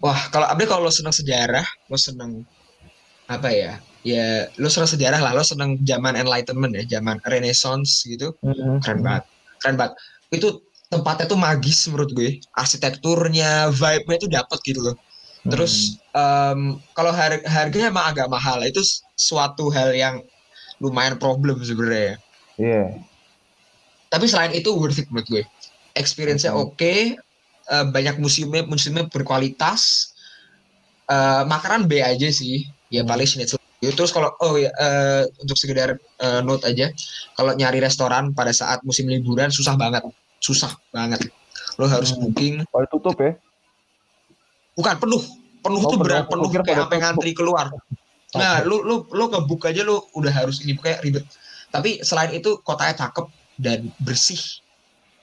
wah 0.00 0.16
kalau 0.32 0.48
abis 0.48 0.66
kalau 0.66 0.88
lo 0.88 0.92
seneng 0.92 1.12
sejarah, 1.12 1.66
lo 1.86 1.98
seneng 2.00 2.42
apa 3.28 3.48
ya? 3.52 3.72
Ya 4.00 4.48
lo 4.56 4.72
seneng 4.72 4.88
sejarah 4.88 5.20
lah, 5.20 5.36
lo 5.36 5.44
seneng 5.44 5.76
zaman 5.84 6.16
Enlightenment 6.16 6.72
ya, 6.72 6.98
zaman 6.98 7.20
Renaissance 7.22 8.08
gitu, 8.08 8.32
Mhm. 8.40 8.80
keren 8.80 9.04
banget, 9.04 9.24
keren 9.60 9.76
banget. 9.76 9.94
Itu 10.32 10.48
tempatnya 10.88 11.28
tuh 11.28 11.36
magis 11.38 11.84
menurut 11.92 12.10
gue, 12.10 12.40
arsitekturnya, 12.56 13.68
vibe-nya 13.70 14.18
tuh 14.18 14.30
dapet 14.32 14.58
gitu 14.64 14.80
loh. 14.82 14.96
Terus 15.46 16.00
em, 16.12 16.76
kalau 16.92 17.12
har- 17.12 17.44
harganya 17.44 17.88
emang 17.88 18.08
agak 18.08 18.26
mahal, 18.26 18.60
itu 18.64 18.80
suatu 19.20 19.68
hal 19.68 19.92
yang 19.92 20.24
lumayan 20.80 21.20
problem 21.20 21.60
sebenarnya. 21.60 22.16
ya. 22.16 22.16
Iya. 22.56 22.84
Tapi 24.08 24.24
selain 24.26 24.56
itu 24.56 24.72
worth 24.72 24.96
it 24.96 25.06
menurut 25.12 25.28
gue. 25.28 25.44
Experience-nya 25.92 26.56
Mhm. 26.56 26.60
oke, 26.64 26.94
eh, 27.68 27.84
banyak 27.92 28.16
museumnya, 28.16 28.64
museumnya 28.64 29.04
berkualitas. 29.06 30.12
Eh, 31.04 31.42
makanan 31.44 31.84
B 31.84 32.00
aja 32.00 32.30
sih, 32.32 32.64
ya 32.88 33.04
Hmm. 33.04 33.10
paling 33.12 33.28
schnitzel. 33.28 33.58
Terus 33.80 34.12
kalau 34.12 34.32
oh 34.40 34.60
ya 34.60 34.68
eh, 34.70 35.24
untuk 35.40 35.56
sekedar 35.56 35.96
eh, 35.96 36.40
note 36.40 36.64
aja, 36.64 36.88
kalau 37.34 37.52
nyari 37.52 37.80
restoran 37.80 38.32
pada 38.32 38.52
saat 38.52 38.80
musim 38.84 39.08
liburan 39.08 39.48
susah 39.48 39.76
banget, 39.76 40.04
susah 40.38 40.72
banget. 40.92 41.28
Lo 41.76 41.88
harus 41.88 42.12
Hmm. 42.14 42.28
booking, 42.28 42.54
Kalau 42.64 42.86
tutup 42.88 43.16
ya 43.20 43.36
bukan 44.76 44.96
penuh, 44.96 45.22
penuh 45.60 45.80
Oh, 45.84 45.90
tuh 45.92 45.98
penuh. 46.00 46.06
berat 46.08 46.24
penuh 46.24 46.48
kira 46.48 46.62
kayak 46.64 46.68
pada 46.72 46.82
sampai 46.88 46.98
ngantri 47.04 47.32
keluar. 47.36 47.66
Nah, 48.38 48.62
lu 48.62 48.86
lu 48.86 49.06
lu 49.10 49.24
nge-book 49.26 49.66
aja 49.66 49.82
lu 49.82 49.98
udah 50.14 50.30
harus 50.30 50.62
ini 50.62 50.78
kayak 50.78 51.02
ribet. 51.02 51.26
Tapi 51.70 52.02
selain 52.06 52.30
itu 52.30 52.62
kotanya 52.62 52.94
cakep 53.06 53.26
dan 53.58 53.90
bersih. 54.02 54.38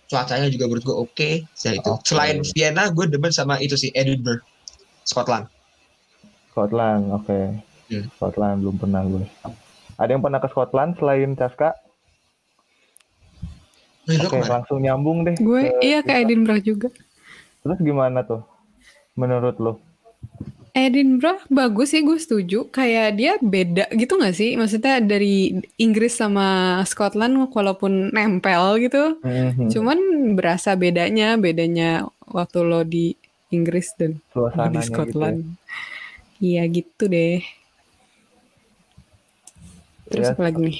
Cuacanya 0.08 0.48
juga 0.48 0.68
menurut 0.72 0.84
gue 0.88 0.98
oke. 0.98 1.30
Itu. 1.48 1.80
Oke. 1.92 2.04
Selain 2.08 2.40
Vienna, 2.56 2.88
gue 2.92 3.06
demen 3.08 3.32
sama 3.32 3.60
itu 3.60 3.76
sih 3.76 3.92
Edinburgh, 3.92 4.44
Scotland. 5.04 5.48
Scotland 6.52 7.14
oke 7.14 7.40
Hmm. 7.88 8.04
Scotland 8.20 8.60
belum 8.68 8.76
pernah 8.84 9.00
gue 9.08 9.24
ada 9.96 10.10
yang 10.12 10.20
pernah 10.20 10.44
ke 10.44 10.52
Scotland 10.52 11.00
selain 11.00 11.40
Caska 11.40 11.72
Oke, 14.08 14.28
ke 14.28 14.36
mana? 14.40 14.60
langsung 14.60 14.80
nyambung 14.84 15.24
deh. 15.24 15.36
Gue 15.40 15.72
ke 15.72 15.84
iya 15.84 16.00
ke. 16.00 16.12
Edinburgh 16.12 16.64
juga. 16.64 16.88
Terus 17.64 17.80
gimana 17.80 18.24
tuh? 18.24 18.40
Menurut 19.16 19.56
lo? 19.60 19.80
Edinburgh 20.79 21.41
bagus 21.50 21.89
sih 21.89 22.00
gue 22.00 22.15
setuju 22.15 22.69
kayak 22.69 23.07
dia 23.13 23.34
beda 23.38 23.89
gitu 23.91 24.13
gak 24.15 24.31
sih 24.31 24.53
maksudnya 24.53 25.00
dari 25.00 25.36
Inggris 25.75 26.13
sama 26.13 26.48
Scotland 26.84 27.50
walaupun 27.50 28.10
nempel 28.10 28.77
gitu 28.79 29.17
Mhm. 29.19 29.67
cuman 29.67 29.98
berasa 30.34 30.74
bedanya 30.74 31.34
bedanya 31.36 31.89
waktu 32.24 32.60
lo 32.62 32.84
di 32.84 33.17
Inggris 33.48 33.89
dan 33.96 34.13
di 34.13 34.22
gitu. 34.22 34.53
ya. 34.69 34.81
Scotland 34.84 35.39
iya 36.38 36.63
gitu 36.67 37.03
deh 37.05 37.41
terus 40.07 40.25
Ya. 40.25 40.34
apa 40.34 40.41
lagi 40.43 40.60
nih 40.63 40.79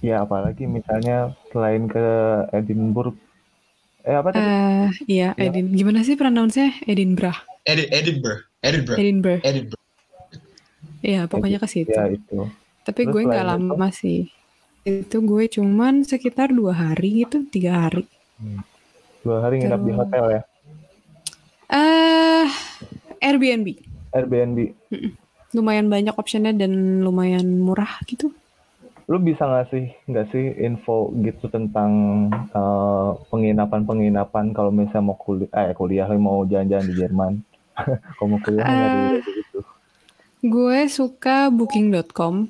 Ya 0.00 0.16
apalagi 0.18 0.64
misalnya 0.64 1.36
selain 1.46 1.84
ke 1.84 2.00
Edinburgh. 2.50 3.12
Eh 4.00 4.16
apa 4.16 4.32
tadi? 4.32 4.40
Eh 4.40 4.88
iya 5.12 5.28
Ya. 5.36 5.44
Edin 5.46 5.68
gimana 5.70 6.00
sih 6.00 6.16
pronounce-nya 6.16 6.72
Edinburgh 6.82 7.36
Edi- 7.62 7.92
Edinburgh, 7.92 8.40
Edinburgh, 8.60 8.98
Edinburgh 9.00 9.40
Edinburgh. 9.40 9.84
Iya, 11.00 11.24
pokoknya 11.24 11.56
ke 11.56 11.68
situ. 11.68 11.96
Ya 11.96 12.12
itu. 12.12 12.44
Tapi 12.84 13.08
Terus 13.08 13.12
gue 13.16 13.22
nggak 13.24 13.46
lama 13.48 13.88
sih. 13.88 14.28
Itu 14.84 15.24
gue 15.24 15.48
cuman 15.48 16.04
sekitar 16.04 16.52
dua 16.52 16.76
hari 16.76 17.24
gitu, 17.24 17.44
tiga 17.48 17.88
hari. 17.88 18.04
Dua 19.24 19.44
hari 19.44 19.64
nginap 19.64 19.80
di 19.84 19.92
hotel 19.96 20.24
ya. 20.28 20.42
eh 21.70 22.48
Airbnb. 23.20 23.66
Airbnb. 24.12 24.58
Lumayan 25.56 25.88
banyak 25.88 26.14
optionnya 26.16 26.52
dan 26.52 27.00
lumayan 27.00 27.64
murah 27.64 28.00
gitu. 28.04 28.32
Lu 29.10 29.18
bisa 29.18 29.42
nggak 29.42 29.66
sih 29.72 29.84
nggak 30.06 30.26
sih 30.30 30.44
info 30.62 31.10
gitu 31.24 31.48
tentang 31.48 31.90
eh, 32.32 33.10
penginapan-penginapan 33.32 34.52
kalau 34.52 34.68
misalnya 34.68 35.12
mau 35.12 35.18
kuliah, 35.18 35.50
eh 35.52 35.72
kuliah 35.72 36.06
mau 36.20 36.44
jalan-jalan 36.44 36.86
di 36.86 36.94
Jerman. 36.94 37.32
kalau 38.14 38.28
mau 38.28 38.40
kuliah 38.40 38.64
nggak 38.64 38.88
di 38.88 39.00
Eh. 39.00 39.22
gitu. 39.36 39.58
Gue 40.42 40.78
suka 40.86 41.48
booking.com. 41.48 42.48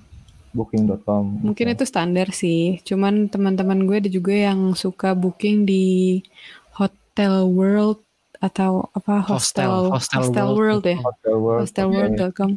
Booking.com. 0.51 1.25
Mungkin 1.43 1.67
Oke. 1.67 1.75
itu 1.75 1.85
standar 1.85 2.31
sih. 2.31 2.79
Cuman 2.81 3.27
teman-teman 3.27 3.83
gue 3.83 3.97
ada 3.99 4.11
juga 4.11 4.31
yang 4.33 4.75
suka 4.75 5.13
booking 5.13 5.63
di 5.63 6.19
Hotel 6.73 7.47
World 7.47 8.03
atau 8.37 8.89
apa 8.91 9.21
Hostel, 9.23 9.91
hostel 9.91 10.23
Hostel 10.23 10.49
World, 10.49 10.57
World. 10.57 10.85
ya. 10.87 10.97
Hotel 10.99 11.37
World. 11.37 11.61
hostelworld.com. 11.63 12.51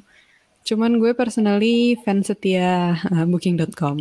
Cuman 0.64 0.92
gue 0.96 1.12
personally 1.12 1.76
fans 2.00 2.26
setia 2.26 2.72
uh, 3.04 3.26
booking.com. 3.26 4.00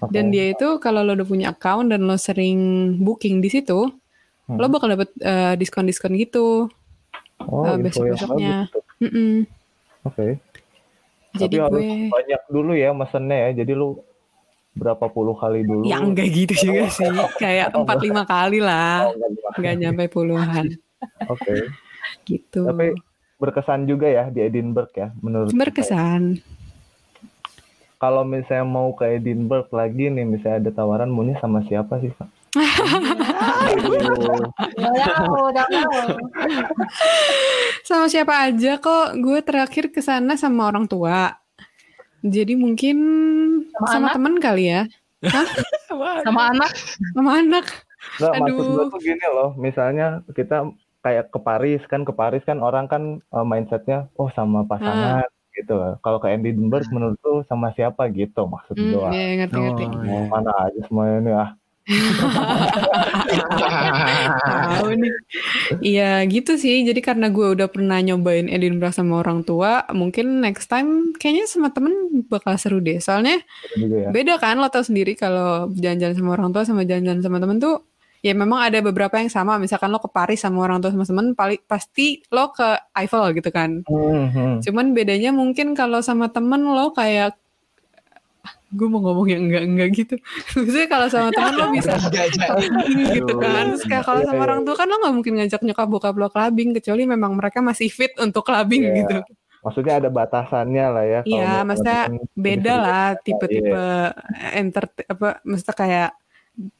Oke. 0.00 0.10
Dan 0.10 0.30
dia 0.30 0.50
itu 0.50 0.78
kalau 0.78 1.02
lo 1.02 1.12
udah 1.12 1.28
punya 1.28 1.46
account 1.50 1.90
dan 1.90 2.02
lo 2.02 2.16
sering 2.16 2.58
booking 2.98 3.38
di 3.38 3.48
situ, 3.48 3.90
Hmm. 4.42 4.58
lo 4.58 4.66
bakal 4.66 4.90
dapet 4.90 5.06
uh, 5.22 5.54
diskon-diskon 5.54 6.18
gitu. 6.18 6.66
Oh, 7.48 7.62
uh, 7.64 7.74
info 7.74 7.74
yang 7.74 7.82
besok-besoknya. 8.16 8.54
bagus 8.54 8.72
tuh. 8.74 8.84
Mm-mm. 9.02 9.32
Oke. 10.06 10.26
Jadi 11.32 11.56
Tapi 11.56 11.64
harus 11.64 11.80
gue 11.80 12.12
banyak 12.12 12.42
dulu 12.52 12.72
ya 12.76 12.90
mesennya 12.92 13.38
ya. 13.48 13.50
Jadi 13.64 13.72
lu 13.72 13.88
berapa 14.72 15.04
puluh 15.12 15.36
kali 15.36 15.68
dulu. 15.68 15.84
ya 15.84 16.00
enggak 16.00 16.28
gitu 16.32 16.54
juga 16.68 16.88
sih. 16.96 17.08
Kayak 17.36 17.76
empat 17.76 17.98
lima 18.00 18.22
kali 18.24 18.58
lah. 18.60 19.08
Oh, 19.08 19.16
enggak, 19.16 19.28
enggak. 19.28 19.52
Nggak 19.60 19.74
nyampe 19.80 20.04
puluhan 20.12 20.64
Oke. 21.28 21.54
gitu. 22.28 22.62
Tapi 22.68 22.96
berkesan 23.42 23.90
juga 23.90 24.06
ya 24.06 24.30
di 24.30 24.38
Edinburgh 24.38 24.92
ya 24.94 25.10
menurut 25.18 25.50
saya. 25.50 25.58
Berkesan. 25.58 26.22
Kalau 28.02 28.26
misalnya 28.26 28.66
mau 28.66 28.90
ke 28.98 29.06
Edinburgh 29.06 29.70
lagi 29.70 30.10
nih, 30.10 30.26
misalnya 30.26 30.58
ada 30.66 30.70
tawaran 30.74 31.06
maunya 31.06 31.38
sama 31.38 31.62
siapa 31.62 32.02
sih, 32.02 32.10
Pak? 32.10 32.41
Udah. 35.32 35.64
Sama 37.88 38.06
siapa 38.12 38.48
aja 38.48 38.76
kok. 38.76 39.16
Gue 39.20 39.40
terakhir 39.40 39.88
ke 39.88 40.04
sana 40.04 40.36
sama 40.36 40.68
orang 40.68 40.84
tua. 40.84 41.32
Jadi 42.22 42.54
mungkin 42.54 42.96
Sama 43.72 43.86
sama, 43.88 44.06
anak? 44.12 44.14
temen 44.14 44.34
kali 44.38 44.64
ya. 44.68 44.82
Sama 46.26 46.52
anak. 46.52 46.70
Sama 47.16 47.30
anak. 47.40 47.66
Nggak, 48.18 48.32
maksud 48.34 48.58
gue 48.58 48.82
Aduh. 48.82 48.90
tuh 48.90 49.00
gini 49.00 49.26
loh, 49.30 49.50
misalnya 49.54 50.26
kita 50.34 50.66
kayak 51.06 51.30
ke 51.30 51.38
Paris 51.38 51.82
kan, 51.86 52.02
ke 52.02 52.10
Paris 52.10 52.42
kan 52.42 52.58
orang 52.58 52.90
kan 52.90 53.22
eh, 53.22 53.46
mindsetnya, 53.46 54.10
oh 54.18 54.26
sama 54.34 54.66
pasangan 54.66 55.22
gitu. 55.54 55.76
Kalau 56.02 56.18
ke 56.18 56.32
Edinburgh 56.32 56.88
menurut 56.90 57.18
lu 57.22 57.46
sama 57.46 57.70
siapa 57.76 58.08
gitu 58.10 58.48
maksud 58.48 58.74
gue. 58.74 59.08
ya 59.14 59.46
ngerti 59.46 59.58
ngerti. 59.58 59.84
Oh, 59.86 60.24
mana 60.32 60.50
aja 60.66 60.80
semuanya 60.88 61.18
nih 61.22 61.34
ah. 61.36 61.50
Tahu 64.72 64.88
nih. 64.94 65.14
Iya 65.82 66.22
gitu 66.30 66.54
sih. 66.54 66.86
Jadi 66.86 67.00
karena 67.02 67.26
gue 67.28 67.58
udah 67.58 67.66
pernah 67.66 67.98
nyobain 67.98 68.46
Edinburgh 68.46 68.94
sama 68.94 69.18
orang 69.22 69.42
tua, 69.42 69.82
mungkin 69.90 70.38
next 70.38 70.70
time 70.70 71.16
kayaknya 71.18 71.50
sama 71.50 71.74
temen 71.74 72.22
bakal 72.30 72.54
seru 72.54 72.78
deh. 72.78 73.02
Soalnya 73.02 73.42
ya. 73.74 74.14
beda 74.14 74.38
kan 74.38 74.62
lo 74.62 74.70
tau 74.70 74.86
sendiri 74.86 75.18
kalau 75.18 75.70
jalan-jalan 75.74 76.14
sama 76.14 76.30
orang 76.38 76.50
tua 76.54 76.62
sama 76.62 76.86
jalan-jalan 76.86 77.22
sama 77.22 77.38
temen 77.42 77.58
tuh 77.58 77.82
ya 78.22 78.32
memang 78.38 78.62
ada 78.62 78.78
beberapa 78.78 79.18
yang 79.18 79.28
sama. 79.28 79.58
Misalkan 79.58 79.90
lo 79.90 79.98
ke 79.98 80.06
Paris 80.06 80.38
sama 80.46 80.62
orang 80.62 80.78
tua 80.78 80.94
sama 80.94 81.02
temen, 81.02 81.34
pasti 81.66 82.22
lo 82.30 82.54
ke 82.54 82.78
Eiffel 82.94 83.34
gitu 83.34 83.50
kan. 83.50 83.82
Hmm, 83.90 84.30
hmm. 84.30 84.54
Cuman 84.62 84.94
bedanya 84.94 85.34
mungkin 85.34 85.74
kalau 85.74 85.98
sama 85.98 86.30
temen 86.30 86.62
lo 86.62 86.94
kayak 86.94 87.41
gue 88.72 88.88
mau 88.88 89.00
ngomong 89.00 89.28
yang 89.28 89.42
enggak-enggak 89.46 89.88
gitu. 89.92 90.14
Maksudnya 90.56 90.88
kalau 90.88 91.06
sama 91.06 91.28
temen 91.28 91.52
lo 91.54 91.66
bisa 91.70 91.92
gitu 93.14 93.32
kan. 93.36 93.64
Terus 93.70 93.84
kayak 93.84 94.04
kalau 94.04 94.20
Iya, 94.20 94.28
sama 94.28 94.38
iya. 94.38 94.46
orang 94.48 94.60
tua 94.62 94.74
kan 94.74 94.86
lo 94.88 94.96
nggak 94.96 95.14
mungkin 95.14 95.32
ngajak 95.36 95.60
nyokap 95.62 95.88
bokap 95.88 96.14
lo 96.16 96.28
clubbing 96.28 96.70
kecuali 96.72 97.02
memang 97.04 97.32
mereka 97.32 97.60
masih 97.60 97.86
fit 97.86 98.16
untuk 98.16 98.42
clubbing 98.42 98.82
Iya. 98.82 98.94
gitu. 98.98 99.16
Maksudnya 99.62 99.94
ada 99.96 100.08
batasannya 100.08 100.86
lah 100.88 101.04
ya. 101.04 101.20
kalau 101.22 101.30
Iya, 101.30 101.52
maksudnya 101.62 102.00
Beda 102.34 102.74
lah 102.74 103.06
tipe-tipe 103.16 103.84
enter 104.52 104.84
apa 105.06 105.28
maksudnya 105.42 105.76
kayak 105.76 106.10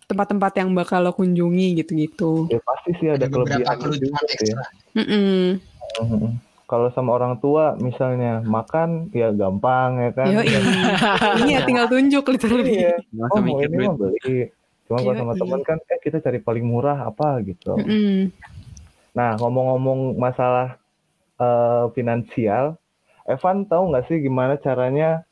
tempat-tempat 0.04 0.52
yang 0.58 0.68
bakal 0.72 1.00
lo 1.00 1.12
kunjungi 1.12 1.78
gitu-gitu. 1.78 2.44
Ya 2.48 2.60
pasti 2.60 2.90
sih 2.98 3.08
ada, 3.08 3.24
Ada 3.24 3.26
beberapa 3.30 3.72
kelebihan 3.78 4.02
juga 4.02 4.26
sih. 4.26 4.36
ekstra. 4.50 4.64
Mm-mm. 4.92 5.40
Mhm. 6.02 6.51
Kalau 6.72 6.88
sama 6.96 7.20
orang 7.20 7.36
tua 7.36 7.76
misalnya 7.76 8.40
makan 8.40 9.12
ya 9.12 9.28
gampang 9.28 10.08
ya 10.08 10.10
kan. 10.16 10.32
Iya, 11.44 11.68
tinggal 11.68 11.84
tunjuk 11.92 12.24
literally. 12.32 12.88
Iya. 12.88 12.96
Oh 13.28 13.44
mau 13.44 13.60
ini 13.60 13.76
mah 13.76 13.92
beli. 13.92 14.48
Cuma 14.88 15.04
kalau 15.04 15.16
sama 15.20 15.32
teman 15.36 15.60
kan 15.68 15.76
eh 15.92 16.00
kita 16.00 16.24
cari 16.24 16.40
paling 16.40 16.64
murah 16.64 17.04
apa 17.04 17.44
gitu. 17.44 17.76
Nah 19.12 19.36
ngomong-ngomong 19.36 20.16
masalah 20.16 20.80
eh, 21.36 21.92
finansial, 21.92 22.80
Evan 23.28 23.68
tahu 23.68 23.92
nggak 23.92 24.08
sih 24.08 24.24
gimana 24.24 24.56
caranya 24.56 25.28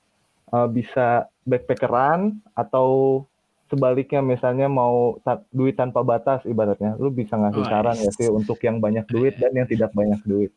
eh, 0.53 0.69
bisa 0.69 1.25
backpackeran 1.49 2.37
atau 2.53 3.25
sebaliknya 3.73 4.21
misalnya 4.21 4.69
mau 4.69 5.17
ta- 5.25 5.41
duit 5.49 5.73
tanpa 5.73 6.05
batas 6.05 6.45
ibaratnya, 6.45 7.01
lu 7.01 7.09
bisa 7.09 7.39
ngasih 7.39 7.65
Wah, 7.65 7.71
saran 7.71 7.97
ya 7.97 8.13
sih 8.13 8.29
untuk 8.29 8.61
yang 8.61 8.77
banyak 8.77 9.09
duit 9.09 9.41
dan 9.41 9.57
yang 9.57 9.65
tidak 9.65 9.95
banyak 9.97 10.21
duit. 10.29 10.53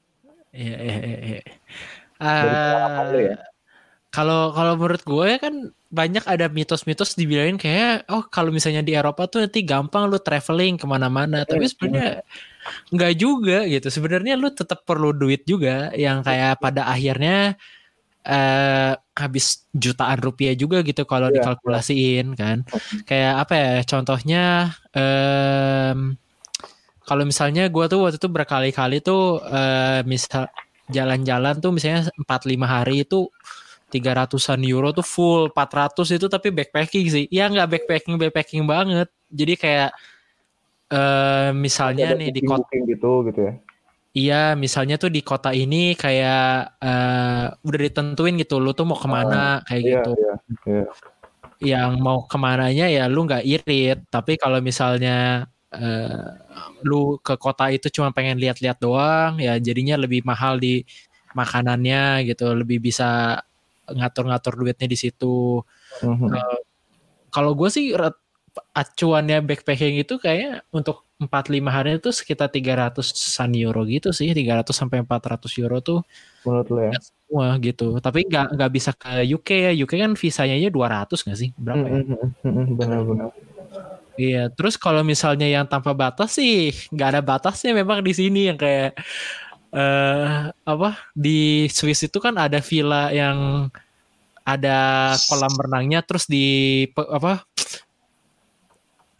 Iya, 0.53 0.75
iya, 0.85 0.97
iya, 1.01 1.17
iya. 1.25 1.41
Eh, 2.21 2.43
ya? 3.33 3.35
Kalau 4.13 4.53
kalau 4.53 4.77
menurut 4.77 5.01
gue 5.01 5.29
kan 5.41 5.53
banyak 5.89 6.21
ada 6.29 6.45
mitos-mitos 6.49 7.17
dibilangin 7.17 7.57
kayak 7.57 8.05
oh 8.13 8.21
kalau 8.29 8.53
misalnya 8.53 8.85
di 8.85 8.93
Eropa 8.93 9.25
tuh 9.25 9.41
nanti 9.45 9.65
gampang 9.65 10.05
lu 10.05 10.21
traveling 10.21 10.77
ke 10.77 10.85
mana-mana. 10.85 11.41
Tapi 11.49 11.65
sebenarnya 11.65 12.21
nggak 12.93 13.13
juga 13.17 13.65
gitu. 13.65 13.89
Sebenarnya 13.89 14.37
lu 14.37 14.53
tetap 14.53 14.85
perlu 14.85 15.17
duit 15.17 15.41
juga 15.49 15.89
yang 15.97 16.21
kayak 16.21 16.61
pada 16.61 16.85
akhirnya 16.93 17.57
eh 18.23 18.93
habis 19.17 19.67
jutaan 19.73 20.17
rupiah 20.21 20.53
juga 20.55 20.79
gitu 20.85 21.03
kalau 21.09 21.33
Iya, 21.33 21.41
dikalkulasiin 21.41 22.37
kan. 22.37 22.57
Kayak 23.09 23.33
apa 23.49 23.53
ya 23.57 23.71
contohnya 23.89 24.43
em 24.93 26.21
kalau 27.03 27.23
misalnya 27.27 27.67
gue 27.67 27.85
tuh 27.87 27.99
waktu 28.03 28.17
itu 28.19 28.29
berkali-kali 28.31 29.03
tuh 29.03 29.43
eh, 29.43 30.01
misal 30.07 30.47
jalan-jalan 30.87 31.59
tuh 31.59 31.71
misalnya 31.71 32.11
4-5 32.19 32.63
hari 32.67 33.07
itu 33.07 33.27
300-an 33.93 34.61
euro 34.65 34.89
tuh 34.89 35.05
full 35.05 35.41
400 35.53 36.17
itu 36.17 36.25
tapi 36.25 36.49
backpacking 36.49 37.05
sih 37.07 37.25
ya 37.29 37.45
nggak 37.45 37.69
backpacking 37.69 38.15
backpacking 38.17 38.63
banget 38.65 39.07
jadi 39.29 39.53
kayak 39.53 39.89
eh 40.93 41.49
misalnya 41.53 42.13
Ada 42.13 42.19
nih 42.19 42.29
di 42.33 42.41
kota 42.41 42.69
gitu 42.73 43.11
gitu 43.29 43.39
ya. 43.47 43.53
iya 44.13 44.43
misalnya 44.57 44.97
tuh 44.97 45.09
di 45.13 45.21
kota 45.21 45.53
ini 45.53 45.93
kayak 45.93 46.77
eh 46.81 47.45
udah 47.53 47.79
ditentuin 47.85 48.33
gitu 48.41 48.57
lu 48.57 48.73
tuh 48.73 48.85
mau 48.89 48.97
ke 48.97 49.07
mana 49.07 49.61
kayak 49.65 49.81
Iya, 49.81 49.91
gitu 49.93 50.11
iya, 50.17 50.33
iya. 50.67 50.83
yang 51.63 52.01
mau 52.01 52.25
ke 52.25 52.37
mananya 52.37 52.85
ya 52.89 53.05
lu 53.09 53.25
nggak 53.29 53.45
irit 53.45 53.99
tapi 54.09 54.35
kalau 54.41 54.57
misalnya 54.59 55.45
eh, 55.75 56.25
lu 56.87 57.17
ke 57.21 57.35
kota 57.39 57.69
itu 57.73 57.87
cuma 57.93 58.09
pengen 58.15 58.37
lihat-lihat 58.39 58.77
doang 58.81 59.39
ya 59.41 59.57
jadinya 59.57 59.95
lebih 59.99 60.21
mahal 60.27 60.57
di 60.61 60.83
makanannya 61.33 62.27
gitu 62.29 62.53
lebih 62.53 62.77
bisa 62.83 63.41
ngatur-ngatur 63.89 64.53
duitnya 64.59 64.87
di 64.87 64.97
situ 64.99 65.63
Mhm. 66.03 66.29
kalau 67.33 67.51
gue 67.57 67.69
sih 67.73 67.91
acuannya 68.73 69.41
backpacking 69.41 69.97
itu 70.01 70.21
kayak 70.21 70.61
untuk 70.69 71.09
4-5 71.17 71.73
hari 71.73 71.97
itu 71.97 72.13
sekitar 72.13 72.53
300-an 72.53 73.49
euro 73.57 73.81
gitu 73.89 74.13
sih 74.13 74.29
300 74.29 74.75
sampai 74.77 75.01
400 75.01 75.57
euro 75.57 75.81
tuh 75.81 75.99
Menurut 76.45 76.67
lu 76.69 76.79
ya? 76.85 76.91
wah 77.33 77.55
gitu 77.57 77.97
tapi 77.97 78.27
nggak 78.29 78.53
nggak 78.59 78.71
bisa 78.75 78.91
ke 78.93 79.25
UK 79.25 79.49
ya 79.65 79.71
UK 79.73 79.93
kan 79.97 80.11
visanya 80.13 80.53
aja 80.59 80.69
200 80.69 81.25
nggak 81.25 81.39
sih 81.39 81.49
berapa 81.57 81.85
ya 81.89 82.01
Mhm, 82.03 82.13
mhm, 82.13 82.51
mhm, 82.53 82.65
Benar-benar. 82.77 83.29
Iya, 84.13 84.53
terus 84.53 84.77
kalau 84.77 85.01
misalnya 85.01 85.49
yang 85.49 85.65
tanpa 85.65 85.91
batas 85.97 86.37
sih 86.37 86.69
nggak 86.93 87.09
ada 87.17 87.21
batasnya 87.25 87.73
memang 87.73 88.05
di 88.05 88.13
sini 88.13 88.45
yang 88.51 88.57
kayak 88.61 88.93
eh 89.73 90.53
apa 90.53 90.89
di 91.17 91.65
Swiss 91.65 92.05
itu 92.05 92.21
kan 92.21 92.37
ada 92.37 92.61
villa 92.61 93.09
yang 93.09 93.69
ada 94.45 95.11
kolam 95.25 95.49
renangnya 95.57 96.05
terus 96.05 96.29
di 96.29 96.85
apa 96.93 97.41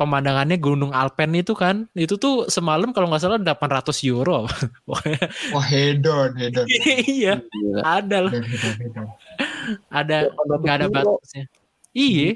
pemandangannya 0.03 0.57
Gunung 0.59 0.91
Alpen 0.91 1.31
itu 1.37 1.53
kan. 1.55 1.87
Itu 1.95 2.19
tuh 2.19 2.49
semalam 2.51 2.91
kalau 2.91 3.09
nggak 3.09 3.23
salah 3.23 3.39
800 3.39 4.03
euro. 4.09 4.45
Wah 4.89 5.65
hedon, 5.69 6.35
hedon. 6.35 6.65
iya, 7.17 7.39
Gila. 7.39 7.81
ada 7.81 8.17
lah. 8.27 8.33
Ada 9.89 10.17
800 10.33 10.61
nggak 10.61 10.75
ada 10.75 10.87
batasnya. 10.91 11.43
Iya. 11.93 12.29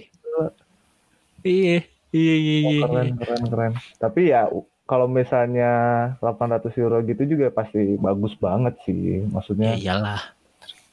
Iya. 1.44 1.80
Iya, 2.16 2.36
iya, 2.40 2.56
iya. 2.64 2.82
Oh, 2.84 2.88
keren 2.88 3.10
keren 3.20 3.44
keren. 3.52 3.74
Tapi 4.00 4.22
ya 4.32 4.48
kalau 4.88 5.08
misalnya 5.12 5.72
800 6.24 6.72
euro 6.80 7.04
gitu 7.04 7.28
juga 7.28 7.52
pasti 7.52 8.00
bagus 8.00 8.34
banget 8.40 8.80
sih. 8.88 8.96
Ya 8.96 9.20
maksudnya 9.28 9.72
iyalah. 9.76 10.22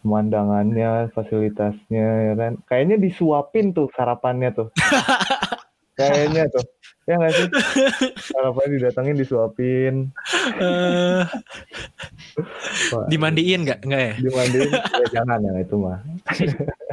pemandangannya 0.02 1.14
fasilitasnya 1.14 2.08
ya 2.30 2.34
kan? 2.34 2.52
Kayaknya 2.66 2.96
disuapin 2.98 3.70
tuh 3.70 3.88
sarapannya 3.94 4.50
tuh. 4.52 4.68
Kayaknya 5.98 6.50
tuh. 6.50 6.66
Ya 7.06 7.20
nggak 7.20 7.32
sih? 7.36 7.48
Sarapan 8.34 8.66
didatengin 8.74 9.16
disuapin. 9.20 9.94
Wah, 12.90 13.06
dimandiin 13.06 13.62
nggak? 13.62 13.78
Nggak 13.86 14.02
ya? 14.02 14.14
dimandiin? 14.18 14.72
Ya 14.74 15.06
jangan 15.20 15.38
yang 15.44 15.56
itu 15.62 15.76
mah 15.78 16.02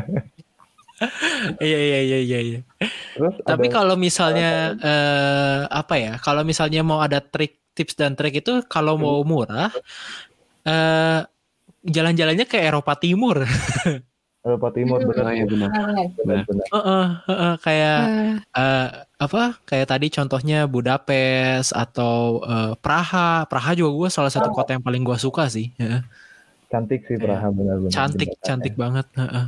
Iya, 1.62 1.78
iya, 1.82 2.00
iya, 2.06 2.18
iya. 2.22 2.40
iya. 2.42 2.60
terus 3.18 3.36
Tapi 3.44 3.68
ada 3.68 3.76
kalau 3.76 3.96
misalnya 3.98 4.78
eh, 4.78 5.60
apa 5.70 5.96
ya? 5.98 6.14
Kalau 6.22 6.42
misalnya 6.46 6.82
mau 6.86 7.00
ada 7.02 7.20
trik, 7.20 7.58
tips 7.74 7.98
dan 7.98 8.14
trik 8.14 8.42
itu 8.46 8.62
kalau 8.70 8.96
mau 9.00 9.22
murah, 9.26 9.72
eh 10.68 11.20
jalan-jalannya 11.82 12.46
ke 12.46 12.58
Eropa 12.62 12.94
Timur. 12.98 13.42
Eropa 14.46 14.74
Timur 14.74 14.98
Hmm. 15.02 15.10
bener 15.14 15.26
Oh, 15.26 15.30
iya, 15.30 15.46
benar. 15.46 15.70
Heeh, 16.74 17.06
heeh, 17.30 17.54
kayak 17.62 18.00
Eh, 18.02 18.34
eh, 18.58 18.88
apa? 19.22 19.44
Kayak 19.70 19.88
tadi 19.94 20.08
contohnya 20.10 20.66
Budapest 20.66 21.78
atau 21.78 22.42
eh, 22.46 22.74
Praha. 22.82 23.46
Praha 23.46 23.72
juga 23.78 23.92
gue 24.06 24.10
salah 24.10 24.34
satu 24.34 24.50
kota 24.50 24.74
yang 24.74 24.82
paling 24.86 25.06
gue 25.06 25.18
suka 25.22 25.46
sih. 25.46 25.70
Heeh. 25.78 26.02
cantik 26.72 27.04
sih 27.06 27.20
Iya. 27.20 27.26
Praha 27.28 27.48
benar-benar 27.52 27.92
Cantik, 27.92 28.28
jembatannya. 28.32 28.48
cantik 28.48 28.74
banget. 28.80 29.06
Heeh. 29.20 29.46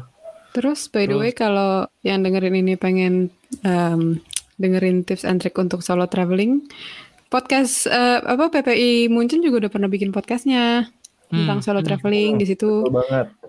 Terus 0.54 0.86
by 0.88 1.10
the 1.10 1.18
Terus? 1.18 1.22
way 1.22 1.32
kalau 1.34 1.90
yang 2.06 2.22
dengerin 2.22 2.62
ini 2.62 2.78
pengen 2.78 3.34
em, 3.66 4.22
dengerin 4.62 5.02
tips 5.02 5.26
and 5.26 5.42
trick 5.42 5.58
untuk 5.58 5.82
solo 5.82 6.06
traveling, 6.06 6.62
podcast 7.34 7.90
eh, 7.90 8.22
apa 8.22 8.54
PPI 8.54 9.10
Munchen 9.10 9.42
juga 9.42 9.66
udah 9.66 9.72
pernah 9.74 9.90
bikin 9.90 10.14
podcastnya 10.14 10.94
tentang 11.34 11.58
Hmm, 11.58 11.66
solo 11.66 11.80
hmm. 11.82 11.88
traveling. 11.88 12.32
Di 12.38 12.46
situ 12.46 12.86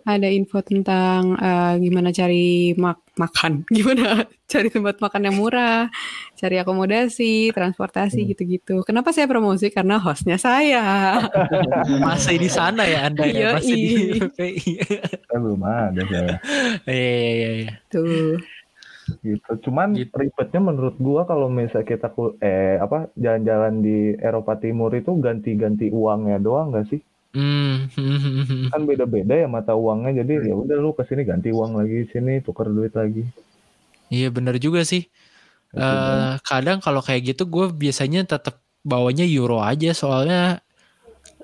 ada 0.05 0.29
info 0.29 0.61
tentang 0.61 1.37
eh, 1.37 1.75
gimana 1.79 2.09
cari 2.11 2.73
mak 2.75 3.05
makan, 3.15 3.63
gimana 3.77 4.25
cari 4.45 4.69
tempat 4.69 4.99
makan 4.99 5.23
yang 5.23 5.37
murah, 5.37 5.87
cari 6.35 6.57
akomodasi, 6.59 7.53
transportasi 7.53 8.21
Hmm. 8.21 8.29
gitu-gitu. 8.31 8.77
Kenapa 8.83 9.13
saya 9.13 9.25
promosi? 9.25 9.69
Karena 9.69 9.97
hostnya 9.97 10.35
saya. 10.37 11.21
Masih 12.05 12.37
di 12.37 12.49
sana 12.49 12.85
ya 12.85 13.07
Anda 13.07 13.25
ya? 13.25 13.49
Masih 13.55 13.77
di. 13.77 13.95
PPI. 14.25 14.73
saya 15.25 15.39
belum 15.39 15.63
ada 15.63 16.03
saya 16.03 16.37
Iya, 16.85 17.03
iya, 17.05 17.31
iya, 17.31 17.51
iya. 17.61 17.73
Tuh. 17.89 18.37
gitu. 19.21 19.69
Cuman 19.69 19.93
Gitu. 19.93 20.17
ribetnya 20.17 20.61
menurut 20.61 20.97
gua 20.97 21.25
kalau 21.25 21.49
misalnya 21.49 21.85
kita 21.87 22.09
eh 22.41 22.81
apa 22.81 23.13
jalan-jalan 23.15 23.81
di 23.81 23.99
Eropa 24.17 24.57
Timur 24.57 24.89
itu 24.93 25.13
ganti-ganti 25.21 25.93
uangnya 25.93 26.41
doang 26.41 26.73
nggak 26.73 26.89
sih? 26.89 27.01
Hmm, 27.35 27.91
hmm, 27.91 28.17
hmm, 28.23 28.43
hmm. 28.47 28.65
Kan 28.71 28.83
beda-beda 28.87 29.35
ya 29.35 29.51
mata 29.51 29.75
uangnya. 29.75 30.23
Jadi 30.23 30.49
ya 30.49 30.55
udah 30.55 30.79
lu 30.79 30.95
ke 30.95 31.03
sini 31.03 31.27
ganti 31.27 31.51
uang 31.51 31.75
lagi 31.75 32.07
sini 32.15 32.39
tuker 32.39 32.71
duit 32.71 32.95
lagi. 32.95 33.27
Iya 34.15 34.31
bener 34.31 34.63
juga 34.63 34.87
sih. 34.87 35.11
Eh 35.75 36.39
kadang 36.47 36.79
kalau 36.79 37.03
kayak 37.03 37.35
gitu 37.35 37.51
gue 37.51 37.67
biasanya 37.75 38.23
tetap 38.23 38.63
bawanya 38.87 39.27
euro 39.27 39.59
aja 39.59 39.91
soalnya 39.91 40.63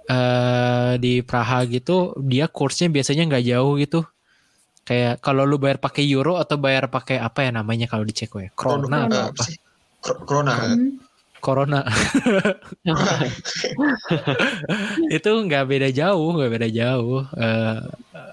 eh 0.07 0.93
di 1.03 1.23
Praha 1.27 1.67
gitu 1.67 2.15
dia 2.23 2.47
kursnya 2.47 2.87
biasanya 2.87 3.27
nggak 3.27 3.45
jauh 3.51 3.75
gitu. 3.83 4.07
Kayak 4.87 5.19
kalau 5.23 5.43
lu 5.47 5.59
bayar 5.59 5.83
pakai 5.83 6.07
euro 6.07 6.39
atau 6.39 6.55
bayar 6.59 6.87
pakai 6.87 7.19
apa 7.19 7.47
ya 7.47 7.51
namanya 7.51 7.91
kalau 7.91 8.07
di 8.07 8.15
Ceko 8.15 8.39
ya? 8.43 8.51
Krona 8.55 9.11
atau 9.11 9.19
apa 9.27 9.35
apa? 9.35 9.43
sih? 9.47 9.59
Kro- 9.99 10.23
Corona. 10.23 10.55
Corona. 11.41 11.83
itu 15.17 15.31
nggak 15.33 15.65
beda 15.67 15.89
jauh, 15.91 16.37
nggak 16.37 16.53
beda 16.53 16.69
jauh. 16.69 17.25
Eh, 17.35 17.81
eh, 18.15 18.31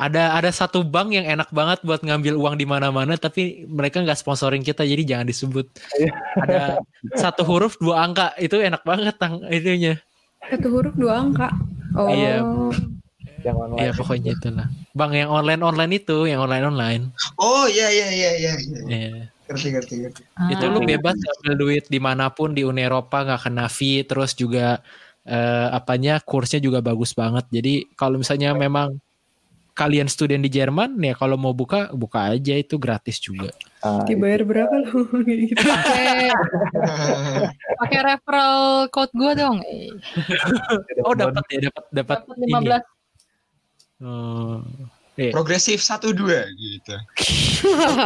ada 0.00 0.34
ada 0.34 0.50
satu 0.50 0.82
bank 0.82 1.14
yang 1.14 1.28
enak 1.28 1.52
banget 1.54 1.78
buat 1.86 2.02
ngambil 2.02 2.34
uang 2.34 2.56
di 2.58 2.66
mana-mana, 2.66 3.14
tapi 3.14 3.68
mereka 3.70 4.02
nggak 4.02 4.18
sponsoring 4.18 4.64
kita, 4.66 4.82
jadi 4.82 5.04
jangan 5.04 5.30
disebut. 5.30 5.70
ada 6.42 6.82
satu 7.14 7.46
huruf 7.46 7.78
dua 7.78 8.02
angka, 8.02 8.34
itu 8.40 8.58
enak 8.58 8.82
banget 8.82 9.14
tang 9.20 9.44
itunya. 9.46 10.00
Satu 10.50 10.68
huruf 10.74 10.96
dua 10.98 11.22
angka. 11.22 11.48
Oh. 11.94 12.08
Iya. 12.08 12.42
Yang 13.42 13.56
online. 13.58 13.82
Ya 13.82 13.90
pokoknya 13.94 14.30
itulah. 14.38 14.66
Bank 14.94 15.12
yang 15.14 15.30
online 15.30 15.62
online 15.62 15.92
itu, 15.98 16.18
yang 16.26 16.40
online 16.42 16.64
online. 16.66 17.02
Oh 17.38 17.66
iya 17.70 17.90
iya 17.90 18.08
iya 18.10 18.30
iya. 18.38 18.52
iya. 18.88 19.31
Ngerti 19.52 19.68
ngerti 19.76 19.94
ngerti. 20.02 20.22
itu 20.52 20.64
lu 20.72 20.80
bebas 20.82 21.16
ngambil 21.16 21.54
duit 21.60 21.84
di 21.92 22.00
mana 22.00 22.32
pun 22.32 22.56
di 22.56 22.64
Uni 22.64 22.82
Eropa 22.82 23.22
nggak 23.22 23.48
kena 23.48 23.66
fee 23.68 24.02
terus 24.08 24.32
juga 24.32 24.80
eh, 25.28 25.68
apanya 25.70 26.18
kursnya 26.24 26.58
juga 26.58 26.80
bagus 26.80 27.12
banget 27.12 27.44
jadi 27.52 27.84
kalau 27.94 28.16
misalnya 28.18 28.56
memang 28.56 28.96
kalian 29.72 30.08
student 30.08 30.44
di 30.44 30.52
Jerman 30.52 31.00
ya 31.00 31.16
kalau 31.16 31.40
mau 31.40 31.56
buka 31.56 31.88
buka 31.96 32.32
aja 32.36 32.56
itu 32.56 32.76
gratis 32.76 33.16
juga 33.20 33.52
Ah, 33.82 34.06
Dibayar 34.06 34.46
berapa 34.46 34.70
lu? 34.78 35.10
gitu. 35.26 35.58
Pakai 35.58 36.30
pakai 37.82 38.00
referral 38.14 38.86
code 38.94 39.10
gue 39.10 39.32
dong. 39.34 39.58
Eh, 39.66 39.90
oh 41.06 41.18
dapat 41.18 41.42
ya 41.50 41.66
dapat 41.66 41.84
dapat 41.90 42.18
dapat 42.22 42.36
ini 42.46 42.78
15 43.98 44.06
oh. 44.06 44.62
Iya. 45.20 45.32
Progresif 45.36 45.84
satu 45.84 46.16
dua 46.16 46.48
gitu. 46.56 46.96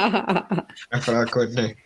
Level 0.90 1.14
akunnya. 1.22 1.78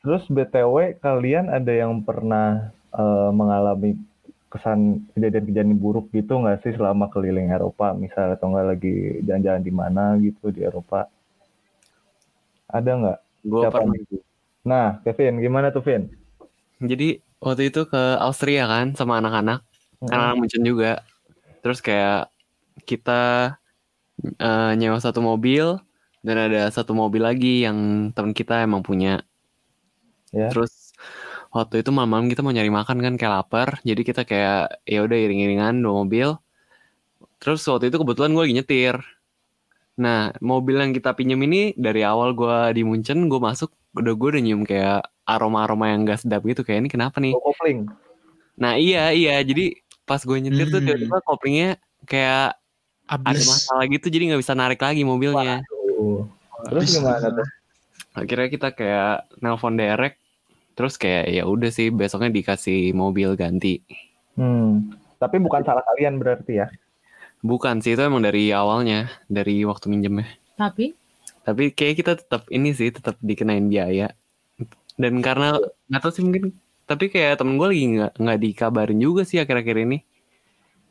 Terus 0.00 0.24
BTW 0.30 1.02
kalian 1.02 1.50
ada 1.50 1.72
yang 1.74 1.98
pernah 2.06 2.70
eh, 2.94 3.30
mengalami 3.34 3.98
kesan 4.50 5.06
kejadian-kejadian 5.14 5.78
buruk 5.78 6.10
gitu 6.10 6.42
nggak 6.42 6.66
sih 6.66 6.74
selama 6.74 7.06
keliling 7.14 7.54
Eropa 7.54 7.94
misalnya 7.94 8.34
atau 8.34 8.50
nggak 8.50 8.66
lagi 8.66 9.22
jalan-jalan 9.22 9.62
di 9.62 9.72
mana 9.74 10.04
gitu 10.18 10.50
di 10.50 10.66
Eropa? 10.66 11.06
Ada 12.70 12.90
nggak? 12.98 13.18
Gue 13.46 13.62
Siapa 13.66 13.78
pernah. 13.82 13.94
nih? 13.94 14.22
Nah, 14.60 14.86
Kevin, 15.02 15.40
gimana 15.40 15.72
tuh 15.72 15.82
Vin? 15.82 16.02
Jadi 16.80 17.18
waktu 17.40 17.72
itu 17.72 17.88
ke 17.88 18.02
Austria 18.20 18.68
kan 18.68 18.92
sama 18.94 19.18
anak-anak, 19.18 19.64
anak-anak 20.04 20.36
Munchen 20.36 20.62
juga. 20.62 21.02
Terus 21.64 21.80
kayak 21.80 22.28
kita 22.84 23.54
eh, 24.20 24.72
nyewa 24.76 24.98
satu 25.00 25.20
mobil 25.24 25.78
dan 26.20 26.36
ada 26.36 26.68
satu 26.68 26.92
mobil 26.92 27.24
lagi 27.24 27.64
yang 27.64 28.10
teman 28.12 28.36
kita 28.36 28.64
emang 28.64 28.84
punya. 28.84 29.24
Ya. 30.30 30.52
Terus 30.52 30.92
waktu 31.50 31.82
itu 31.82 31.90
malam-malam 31.90 32.30
kita 32.30 32.44
mau 32.44 32.54
nyari 32.54 32.70
makan 32.70 32.98
kan 33.02 33.14
kayak 33.18 33.32
lapar, 33.42 33.68
jadi 33.82 34.02
kita 34.04 34.22
kayak 34.22 34.84
ya 34.86 35.00
udah 35.02 35.18
iring-iringan 35.18 35.82
dua 35.82 36.04
mobil. 36.04 36.28
Terus 37.40 37.64
waktu 37.66 37.88
itu 37.88 37.96
kebetulan 37.96 38.36
gue 38.36 38.42
lagi 38.44 38.56
nyetir. 38.60 38.96
Nah, 40.00 40.32
mobil 40.44 40.76
yang 40.76 40.92
kita 40.92 41.16
pinjem 41.16 41.40
ini 41.44 41.72
dari 41.76 42.04
awal 42.04 42.36
gue 42.36 42.76
di 42.76 42.84
Munchen, 42.84 43.28
gue 43.28 43.40
masuk, 43.40 43.72
udah 43.96 44.12
gue 44.12 44.28
udah 44.36 44.42
nyium 44.44 44.62
kayak 44.64 45.08
aroma-aroma 45.24 45.92
yang 45.92 46.04
gak 46.04 46.20
sedap 46.24 46.44
gitu. 46.44 46.64
Kayak 46.64 46.84
ini 46.84 46.90
kenapa 46.92 47.16
nih? 47.20 47.32
Oh, 47.32 47.40
kopling. 47.40 47.88
Nah 48.60 48.76
iya, 48.76 49.08
iya. 49.16 49.40
Jadi 49.40 49.80
pas 50.04 50.20
gue 50.20 50.36
nyetir 50.36 50.68
tuh 50.68 50.84
Hmm. 50.84 50.88
tiba-tiba 50.92 51.16
koplingnya 51.24 51.70
kayak 52.04 52.59
ada 53.10 53.34
abis 53.34 53.50
masalah 53.50 53.84
gitu, 53.90 54.06
jadi 54.06 54.30
nggak 54.30 54.42
bisa 54.46 54.54
narik 54.54 54.78
lagi 54.78 55.02
mobilnya. 55.02 55.66
Tuh. 55.66 56.30
Terus 56.70 56.94
gimana 56.94 57.26
tuh? 57.26 57.48
Akhirnya 58.14 58.48
kita 58.50 58.68
kayak 58.70 59.26
nelpon 59.42 59.74
derek, 59.74 60.14
terus 60.78 60.94
kayak 60.94 61.26
ya 61.34 61.42
udah 61.42 61.70
sih 61.74 61.90
besoknya 61.90 62.30
dikasih 62.30 62.94
mobil 62.94 63.34
ganti. 63.34 63.82
Hmm. 64.38 64.94
Tapi 65.18 65.42
bukan 65.42 65.66
salah 65.66 65.82
kalian 65.84 66.22
berarti 66.22 66.62
ya? 66.62 66.66
Bukan 67.42 67.82
sih 67.82 67.98
itu 67.98 68.02
emang 68.04 68.22
dari 68.22 68.54
awalnya, 68.54 69.10
dari 69.26 69.64
waktu 69.66 69.90
minjemnya. 69.90 70.28
Tapi 70.54 70.94
Tapi 71.40 71.72
kayak 71.72 71.94
kita 71.96 72.12
tetap 72.20 72.46
ini 72.52 72.70
sih 72.76 72.92
tetap 72.92 73.16
dikenain 73.18 73.66
biaya. 73.66 74.12
Dan 75.00 75.24
karena 75.24 75.56
nggak 75.88 76.00
tahu 76.04 76.12
sih 76.12 76.22
mungkin, 76.22 76.52
tapi 76.84 77.08
kayak 77.08 77.40
temen 77.40 77.56
gue 77.56 77.68
lagi 77.72 77.86
nggak 77.96 78.12
nggak 78.20 78.38
dikabarin 78.44 79.00
juga 79.00 79.24
sih 79.24 79.40
akhir-akhir 79.40 79.76
ini. 79.88 79.98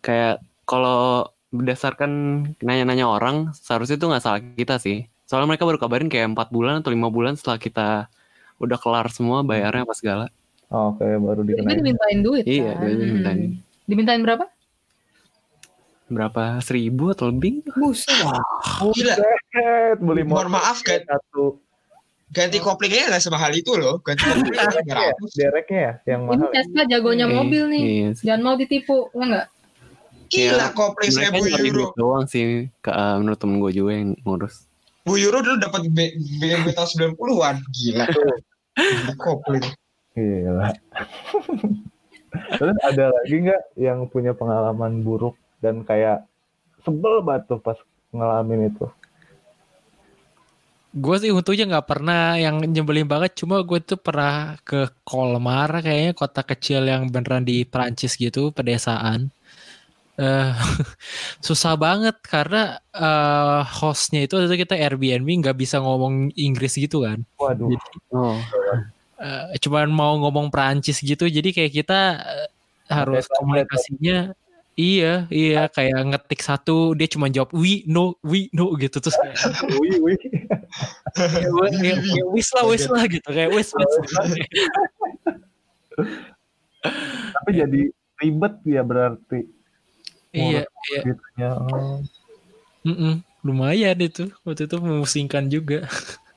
Kayak 0.02 0.42
kalau 0.66 1.30
berdasarkan 1.50 2.12
nanya-nanya 2.60 3.06
orang, 3.06 3.50
seharusnya 3.54 3.98
itu 3.98 4.06
nggak 4.06 4.22
salah 4.22 4.40
kita 4.54 4.78
sih. 4.78 5.06
Soalnya 5.26 5.50
mereka 5.50 5.66
baru 5.66 5.78
kabarin 5.78 6.08
kayak 6.08 6.34
empat 6.34 6.50
bulan 6.50 6.82
atau 6.82 6.90
lima 6.90 7.10
bulan 7.10 7.34
setelah 7.34 7.58
kita 7.58 7.88
udah 8.58 8.78
kelar 8.78 9.08
semua 9.10 9.42
bayarnya 9.42 9.84
apa 9.84 9.94
segala. 9.94 10.26
Oh, 10.70 10.94
Oke, 10.94 11.06
baru 11.06 11.42
dia 11.42 11.58
dikenain. 11.58 11.78
dimintain 11.82 12.20
duit 12.22 12.46
Iya, 12.46 12.74
kan. 12.74 12.86
dia 12.86 12.96
dimintain 12.96 13.40
Dimintain 13.86 14.22
berapa? 14.22 14.46
berapa 16.08 16.58
seribu 16.60 17.14
atau 17.14 17.30
lebih? 17.30 17.62
Buset. 17.72 18.10
Gila. 18.10 19.14
Buset, 19.14 19.98
beli 20.00 20.26
Mohon 20.26 20.58
maaf 20.58 20.82
kan. 20.82 21.02
satu. 21.02 21.62
ganti 22.30 22.58
koplingnya 22.58 23.10
nggak 23.10 23.22
semahal 23.22 23.50
itu 23.50 23.74
loh. 23.74 23.98
Ganti 24.02 24.22
koplingnya 24.22 24.70
Dereknya 24.70 24.94
ya, 24.96 25.14
300. 25.18 25.34
dereknya 25.34 25.80
ya 25.80 25.94
yang 26.08 26.22
Ini 26.22 26.30
mahal. 26.30 26.50
Tesla 26.54 26.84
jagonya 26.86 27.26
Iya, 27.26 27.34
mobil 27.36 27.64
nih. 27.68 27.82
iya. 27.82 28.10
Jangan 28.16 28.42
mau 28.44 28.54
ditipu, 28.54 28.98
ya 29.10 29.22
enggak? 29.24 29.48
Gila 30.30 30.56
Iya, 30.56 30.68
kopling 30.78 31.10
Mereka 31.10 31.34
1000 31.34 31.50
nyari 31.50 31.70
euro. 31.70 31.76
duit 31.76 31.92
doang 31.98 32.26
sih 32.30 32.46
ke, 32.80 32.92
eh, 32.94 33.16
menurut 33.18 33.40
temen 33.42 33.58
gue 33.58 33.72
juga 33.74 33.92
yang 33.98 34.14
ngurus. 34.22 34.70
Bu 35.04 35.18
euro 35.18 35.42
dulu 35.42 35.58
dapat 35.58 35.90
B- 35.90 36.16
BMW 36.38 36.70
tahun 36.70 36.90
90-an. 37.18 37.56
Gila. 37.74 38.06
Kopling. 39.26 39.66
Gila. 40.14 40.68
Terus 42.30 42.78
ada 42.86 43.06
lagi 43.10 43.36
nggak 43.42 43.62
yang 43.74 44.06
punya 44.06 44.38
pengalaman 44.38 45.02
buruk 45.02 45.34
dan 45.66 45.82
kayak 45.82 46.30
sebel 46.86 47.26
banget 47.26 47.50
tuh 47.50 47.60
pas 47.60 47.78
ngalamin 48.14 48.70
itu? 48.70 48.86
Gue 50.90 51.22
sih 51.22 51.30
untungnya 51.30 51.78
nggak 51.78 51.88
pernah 51.90 52.34
yang 52.38 52.62
nyebelin 52.66 53.06
banget. 53.06 53.38
Cuma 53.38 53.62
gue 53.62 53.78
tuh 53.82 53.98
pernah 53.98 54.58
ke 54.66 54.90
Kolmar 55.06 55.86
kayaknya 55.86 56.14
kota 56.18 56.42
kecil 56.42 56.86
yang 56.86 57.10
beneran 57.10 57.46
di 57.46 57.62
Prancis 57.66 58.18
gitu, 58.18 58.50
pedesaan. 58.50 59.30
Eh 60.20 60.52
susah 61.48 61.80
banget 61.80 62.20
karena 62.20 62.84
eh, 62.92 63.62
hostnya 63.80 64.28
itu 64.28 64.36
kita 64.36 64.76
Airbnb 64.76 65.28
nggak 65.48 65.56
bisa 65.56 65.80
ngomong 65.80 66.36
Inggris 66.36 66.76
gitu 66.76 67.08
kan. 67.08 67.24
Waduh. 67.40 67.72
Oh, 68.12 68.36
Eh, 69.20 69.60
cuman 69.60 69.92
mau 69.92 70.16
ngomong 70.16 70.48
Prancis 70.48 71.04
gitu 71.04 71.28
jadi 71.28 71.52
kayak 71.52 71.76
kita 71.76 72.24
eh, 72.24 72.48
harus 72.88 73.28
translate. 73.28 73.36
komunikasinya 73.36 74.18
iya 74.80 75.28
iya 75.28 75.68
kayak 75.68 76.16
ngetik 76.16 76.40
satu 76.40 76.96
dia 76.96 77.12
cuma 77.12 77.28
jawab 77.28 77.52
we 77.52 77.84
no 77.84 78.16
we 78.24 78.48
no 78.56 78.72
gitu 78.80 79.04
terus 79.04 79.20
kayak 79.20 79.36
wih. 79.76 80.16
ya, 81.20 81.52
ya, 81.84 81.96
ya, 82.00 82.24
wis 82.32 82.48
lah 82.56 82.64
wis 82.64 82.88
lah 82.88 83.04
gitu 83.12 83.28
kayak 83.28 83.52
wis 83.52 83.76
wis 83.76 83.94
Tapi 87.36 87.52
jadi 87.52 87.92
ribet 88.24 88.56
ya 88.64 88.88
berarti. 88.88 89.59
Iya 90.34 90.64
iya 90.92 91.02
Gitunya. 91.06 91.50
Oh. 91.58 92.00
mm-mm. 92.86 93.22
lumayan 93.46 93.98
itu 94.02 94.30
waktu 94.46 94.68
itu 94.68 94.76
memusingkan 94.78 95.48
juga 95.48 95.86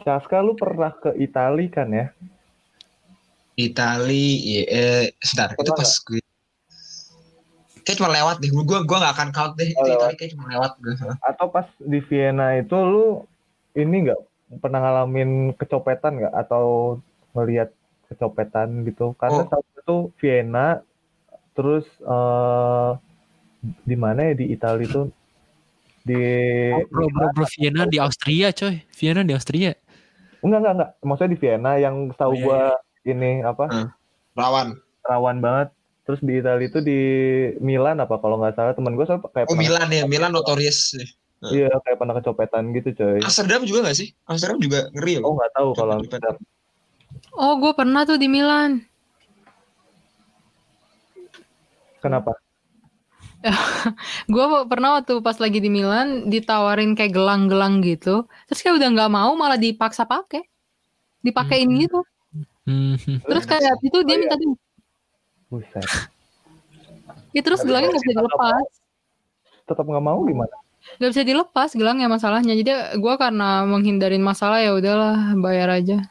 Saska 0.00 0.40
lu 0.40 0.56
pernah 0.56 0.96
ke 0.96 1.12
Itali 1.20 1.68
kan 1.68 1.92
ya? 1.92 2.08
Itali, 3.52 4.40
iya, 4.40 4.62
eh, 4.72 5.04
sebentar, 5.20 5.52
itu 5.52 5.72
pas 5.76 5.90
gue 6.08 6.20
kayak 7.84 7.96
cuma 8.00 8.08
lewat 8.08 8.40
deh, 8.40 8.48
gue 8.48 8.64
gue 8.64 8.96
gak 8.96 9.14
akan 9.20 9.28
count 9.36 9.52
deh, 9.60 9.68
itu 9.68 9.76
Oh, 9.76 9.92
Itali 10.00 10.14
kayak 10.16 10.32
cuma 10.32 10.48
lewat 10.48 10.72
gue. 10.80 10.96
Atau 11.20 11.52
pas 11.52 11.68
di 11.76 12.00
Vienna 12.00 12.56
itu 12.56 12.72
lu 12.80 13.28
ini 13.76 14.08
nggak 14.08 14.20
pernah 14.64 14.80
ngalamin 14.80 15.52
kecopetan 15.60 16.24
nggak 16.24 16.34
atau 16.48 16.96
melihat 17.36 17.68
kecopetan 18.08 18.88
gitu? 18.88 19.12
Karena 19.20 19.44
Oh. 19.44 19.48
saat 19.52 19.64
itu 19.76 19.96
Vienna, 20.16 20.80
terus 21.52 21.84
eh 22.00 22.90
di 23.84 23.96
mana 23.96 24.30
ya? 24.30 24.34
Di 24.36 24.46
Italia 24.50 24.86
itu 24.86 25.02
di 26.00 26.16
bro 26.88 27.06
bro 27.12 27.26
bro 27.36 27.46
Vienna 27.58 27.84
di 27.84 28.00
Austria 28.00 28.50
coy. 28.56 28.80
Vienna 28.96 29.22
di 29.22 29.34
Austria. 29.36 29.72
Enggak 30.40 30.58
enggak 30.64 30.74
enggak. 30.76 30.90
Maksudnya 31.04 31.30
di 31.30 31.38
Vienna 31.38 31.72
yang 31.76 31.94
tahu 32.16 32.32
Oh, 32.32 32.36
iya, 32.36 32.44
gua 32.44 32.60
ini 33.04 33.30
apa? 33.44 33.64
Lawan. 34.34 34.80
rawan. 35.04 35.36
Banget. 35.44 35.68
Terus 36.08 36.20
di 36.24 36.32
Italia 36.40 36.66
itu 36.66 36.80
di 36.80 37.00
Milan 37.60 38.00
apa? 38.00 38.16
Kalau 38.18 38.40
nggak 38.40 38.56
salah 38.56 38.72
teman 38.74 38.96
gue 38.98 39.04
soal 39.06 39.20
kayak 39.30 39.46
Oh 39.46 39.54
pernah, 39.54 39.62
Milan 39.62 39.88
ya, 39.92 40.04
Milan 40.08 40.32
notorious. 40.34 40.96
iya 41.54 41.70
kayak 41.86 41.96
pernah 42.00 42.16
kecopetan 42.18 42.72
gitu 42.74 42.92
coy. 42.96 43.20
Amsterdam 43.22 43.62
juga 43.64 43.88
gak 43.88 43.96
sih? 43.96 44.12
Amsterdam 44.28 44.58
juga 44.60 44.88
ngeri 44.92 45.20
oh 45.20 45.32
loh. 45.32 45.32
nggak 45.40 45.52
tahu 45.54 45.68
kalau 45.76 45.94
Copet-copetan. 46.02 46.34
Oh, 47.36 47.54
gue 47.62 47.72
pernah 47.78 48.02
tuh 48.04 48.18
di 48.18 48.26
Milan. 48.26 48.82
Kenapa 52.00 52.34
Gue 54.28 54.44
pernah 54.68 55.00
waktu 55.00 55.16
pas 55.24 55.40
lagi 55.40 55.58
di 55.58 55.72
Milan 55.72 56.28
ditawarin 56.28 56.92
kayak 56.92 57.08
gelang-gelang 57.08 57.80
gitu. 57.80 58.28
Terus 58.44 58.60
kayak 58.60 58.76
udah 58.76 58.88
nggak 58.92 59.10
mau 59.10 59.32
malah 59.32 59.56
dipaksa 59.56 60.04
pakai. 60.04 60.44
Dipakein 61.24 61.64
Hmm. 61.64 61.80
gitu. 61.80 62.00
Hmm, 62.68 62.94
Terus 63.00 63.44
kayak 63.48 63.80
itu 63.80 63.98
dia 64.04 64.20
minta 64.20 64.36
di 64.36 64.44
buset 65.48 65.82
ya, 67.34 67.40
terus 67.40 67.64
Tapi 67.64 67.68
gelangnya 67.72 67.88
nggak 67.90 68.04
bisa 68.04 68.12
dilepas. 68.14 68.66
tetap 69.64 69.84
nggak 69.88 70.04
mau 70.04 70.20
gimana 70.22 70.54
Nggak 71.00 71.10
bisa 71.10 71.22
dilepas 71.24 71.70
gelangnya 71.72 72.08
masalahnya. 72.08 72.52
Jadi 72.52 72.70
gue 72.96 73.14
karena 73.16 73.64
menghindarin 73.64 74.20
masalah 74.20 74.60
ya 74.60 74.76
udahlah 74.76 75.32
bayar 75.36 75.80
aja. 75.80 76.04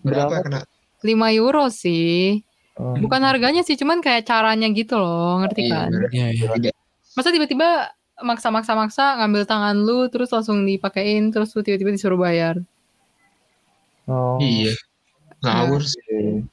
Berapa 0.00 0.30
Berapa? 0.30 0.46
kena? 0.46 0.60
5 1.02 1.34
euro 1.34 1.66
sih. 1.66 2.46
Oh. 2.80 2.96
Bukan 2.96 3.20
harganya 3.20 3.60
sih, 3.60 3.76
cuman 3.76 4.00
kayak 4.00 4.24
caranya 4.24 4.64
gitu 4.72 4.96
loh, 4.96 5.44
ngerti 5.44 5.68
Iya, 5.68 5.72
kan? 5.76 5.88
bener. 5.92 6.08
iya 6.16 6.26
iya 6.32 6.46
Tidak. 6.56 6.72
Masa 7.12 7.28
tiba-tiba 7.28 7.92
maksa-maksa-maksa 8.20 9.20
ngambil 9.20 9.44
tangan 9.44 9.76
lu 9.76 10.08
terus 10.08 10.32
langsung 10.32 10.64
dipakein 10.64 11.28
terus 11.28 11.52
lu 11.52 11.60
tiba-tiba 11.60 11.92
disuruh 11.92 12.16
bayar. 12.16 12.56
oh 14.08 14.40
Iya. 14.40 14.72
Ngawur 15.44 15.84
sih. 15.84 16.44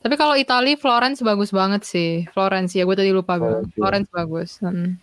Tapi 0.00 0.14
kalau 0.14 0.32
Itali 0.36 0.76
Florence 0.80 1.20
bagus 1.20 1.50
banget 1.52 1.82
sih. 1.84 2.24
Florence 2.32 2.72
ya, 2.72 2.84
gue 2.86 2.96
tadi 2.96 3.10
lupa 3.12 3.36
bilang. 3.36 3.66
Florence. 3.68 3.74
Florence 3.76 4.08
bagus. 4.12 4.50
Hmm. 4.62 4.96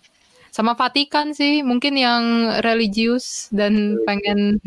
Sama 0.50 0.72
Vatikan 0.74 1.34
sih, 1.34 1.66
mungkin 1.66 1.98
yang 1.98 2.22
religius 2.62 3.50
dan 3.50 3.98
pengen 4.06 4.62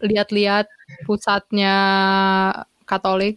lihat-lihat 0.00 0.70
pusatnya 1.04 1.74
Katolik. 2.86 3.36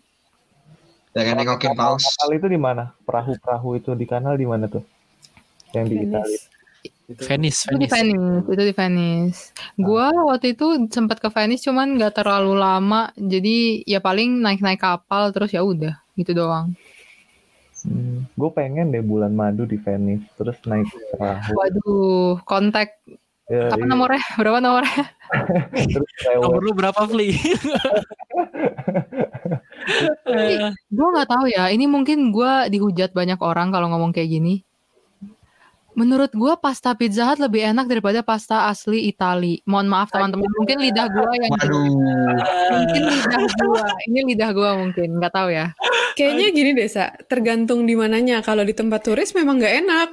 Ya 1.11 1.27
kan 1.27 1.35
nengokin 1.35 1.75
paus. 1.75 2.03
Kapal 2.03 2.39
itu 2.39 2.47
di 2.47 2.59
mana? 2.59 2.95
Perahu-perahu 3.03 3.75
itu 3.75 3.91
di 3.99 4.05
kanal 4.07 4.39
di 4.39 4.47
mana 4.47 4.71
tuh? 4.71 4.83
Yang 5.75 5.85
di 5.91 5.97
Italia. 6.07 6.41
Venice. 7.19 7.67
Itu. 7.67 7.75
Di 7.75 7.87
Venice. 7.87 7.91
Venice, 7.91 8.47
itu 8.47 8.63
di 8.63 8.73
Venice. 8.75 9.39
Gua 9.75 10.07
waktu 10.31 10.55
itu 10.55 10.87
sempat 10.87 11.19
ke 11.19 11.27
Venice 11.27 11.67
cuman 11.67 11.99
nggak 11.99 12.23
terlalu 12.23 12.55
lama, 12.55 13.11
jadi 13.19 13.83
ya 13.83 13.99
paling 13.99 14.39
naik-naik 14.39 14.79
kapal 14.79 15.35
terus 15.35 15.51
ya 15.51 15.61
udah 15.61 15.99
gitu 16.15 16.31
doang. 16.31 16.71
hmm, 17.81 18.29
gue 18.37 18.49
pengen 18.53 18.93
deh 18.93 19.01
bulan 19.01 19.33
madu 19.33 19.65
di 19.65 19.75
Venice 19.75 20.27
terus 20.37 20.55
naik 20.69 20.87
perahu. 21.11 21.51
Waduh, 21.57 22.33
kontak 22.45 23.01
ya, 23.51 23.67
apa 23.67 23.83
iya. 23.83 23.89
nomornya? 23.91 24.23
Berapa 24.39 24.57
nomornya? 24.63 25.03
nomor 26.43 26.59
lu 26.63 26.71
berapa 26.75 27.01
Fli 27.07 27.31
Eh, 30.27 30.71
Gue 30.91 31.07
nggak 31.11 31.29
tahu 31.29 31.45
ya. 31.51 31.67
Ini 31.71 31.85
mungkin 31.87 32.31
gua 32.31 32.67
dihujat 32.71 33.11
banyak 33.11 33.39
orang 33.43 33.71
kalau 33.73 33.91
ngomong 33.91 34.15
kayak 34.15 34.31
gini. 34.39 34.63
Menurut 35.91 36.31
gua 36.31 36.55
pasta 36.55 36.95
Pizza 36.95 37.27
Hut 37.27 37.43
lebih 37.43 37.67
enak 37.67 37.91
daripada 37.91 38.23
pasta 38.23 38.71
asli 38.71 39.11
Itali. 39.11 39.59
Mohon 39.67 39.87
maaf 39.91 40.07
teman-teman, 40.07 40.47
mungkin 40.55 40.77
lidah 40.79 41.07
gua 41.11 41.31
yang 41.35 41.51
Waduh. 41.51 41.83
mungkin 42.79 43.01
lidah 43.11 43.43
gua. 43.59 43.83
Ini 44.07 44.19
lidah 44.31 44.49
gua 44.55 44.69
mungkin, 44.79 45.07
nggak 45.19 45.33
tahu 45.35 45.49
ya. 45.51 45.75
Kayaknya 46.15 46.47
gini 46.55 46.69
deh, 46.75 46.87
Sa. 46.87 47.11
Tergantung 47.27 47.83
di 47.83 47.99
mananya. 47.99 48.39
Kalau 48.39 48.63
di 48.63 48.71
tempat 48.71 49.03
turis 49.03 49.35
memang 49.35 49.59
nggak 49.59 49.75
enak. 49.83 50.09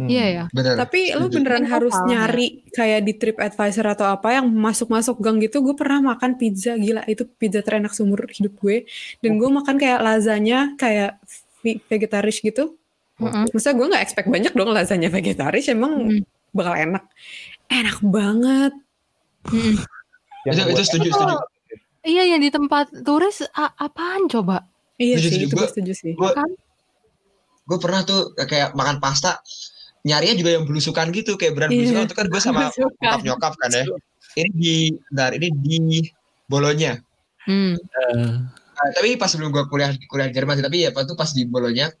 Hmm. 0.00 0.08
Iya 0.08 0.26
ya. 0.32 0.44
Bener. 0.48 0.80
Tapi 0.80 1.12
lu 1.12 1.28
beneran 1.28 1.68
Itu 1.68 1.72
harus 1.76 1.92
ya. 1.92 2.04
nyari 2.08 2.46
kayak 2.72 3.00
di 3.04 3.12
TripAdvisor 3.12 3.84
atau 3.84 4.08
apa 4.08 4.32
yang 4.32 4.48
masuk-masuk 4.48 5.20
gang 5.20 5.36
gitu. 5.38 5.60
Gue 5.60 5.76
pernah 5.76 6.00
makan 6.00 6.40
pizza 6.40 6.72
gila 6.74 7.04
itu 7.04 7.28
pizza 7.28 7.60
terenak 7.60 7.92
seumur 7.92 8.24
hidup 8.26 8.56
gue. 8.56 8.88
Dan 9.20 9.36
gue 9.36 9.46
makan 9.46 9.76
kayak 9.76 10.00
lasagna 10.00 10.72
kayak 10.74 11.20
ve- 11.60 11.84
vegetaris 11.84 12.40
gitu. 12.40 12.80
Mm-mm. 13.20 13.52
Maksudnya 13.52 13.76
gue 13.76 13.86
nggak 13.92 14.02
expect 14.02 14.28
banyak 14.28 14.52
dong 14.52 14.72
lasagna 14.72 15.08
vegetaris 15.08 15.68
emang 15.68 15.92
Mm. 16.08 16.24
bakal 16.50 16.72
enak. 16.74 17.04
Enak 17.68 17.98
banget. 18.00 18.72
Yang 20.42 20.56
Itu, 20.56 20.70
itu 20.70 20.82
setuju, 20.82 21.08
setuju. 21.12 21.36
Iya 22.00 22.22
yang 22.26 22.40
di 22.40 22.48
tempat 22.48 22.88
turis 23.04 23.44
a- 23.46 23.76
apaan 23.76 24.24
coba? 24.26 24.64
Iya 24.96 25.16
Setuju, 25.16 25.20
sih, 25.20 25.36
setuju. 25.36 25.44
itu 25.44 25.54
gue 25.54 25.68
setuju 25.68 25.92
sih. 25.92 26.12
Gue 26.14 26.32
Kan? 26.32 26.48
gue 27.62 27.78
pernah 27.78 28.00
tuh 28.02 28.20
kayak 28.34 28.72
makan 28.72 28.98
pasta 28.98 29.38
nyarinya 30.06 30.34
juga 30.36 30.50
yang 30.56 30.64
belusukan 30.64 31.06
gitu 31.12 31.36
kayak 31.36 31.52
brand 31.56 31.70
Iya. 31.70 31.78
belusukan 31.84 32.04
itu 32.08 32.16
kan 32.16 32.26
gue 32.32 32.40
sama 32.40 32.60
nyokap 32.72 33.18
nyokap 33.24 33.52
kan 33.60 33.70
ya. 33.72 33.84
Ini 34.38 34.48
di 34.54 34.74
bentar 35.10 35.30
ini 35.36 35.48
di 35.60 35.76
Bolonya. 36.50 36.98
Hmm. 37.46 37.74
eh, 37.76 38.36
Nah, 38.80 38.88
tapi 38.96 39.12
pas 39.20 39.28
sebelum 39.28 39.52
gue 39.52 39.60
kuliah 39.68 39.92
kuliah 40.08 40.32
di 40.32 40.34
Jerman 40.40 40.56
sih 40.56 40.64
tapi 40.64 40.88
ya 40.88 40.90
pas 40.96 41.04
tuh 41.04 41.12
pas 41.12 41.28
di 41.36 41.44
Bolonya 41.44 41.92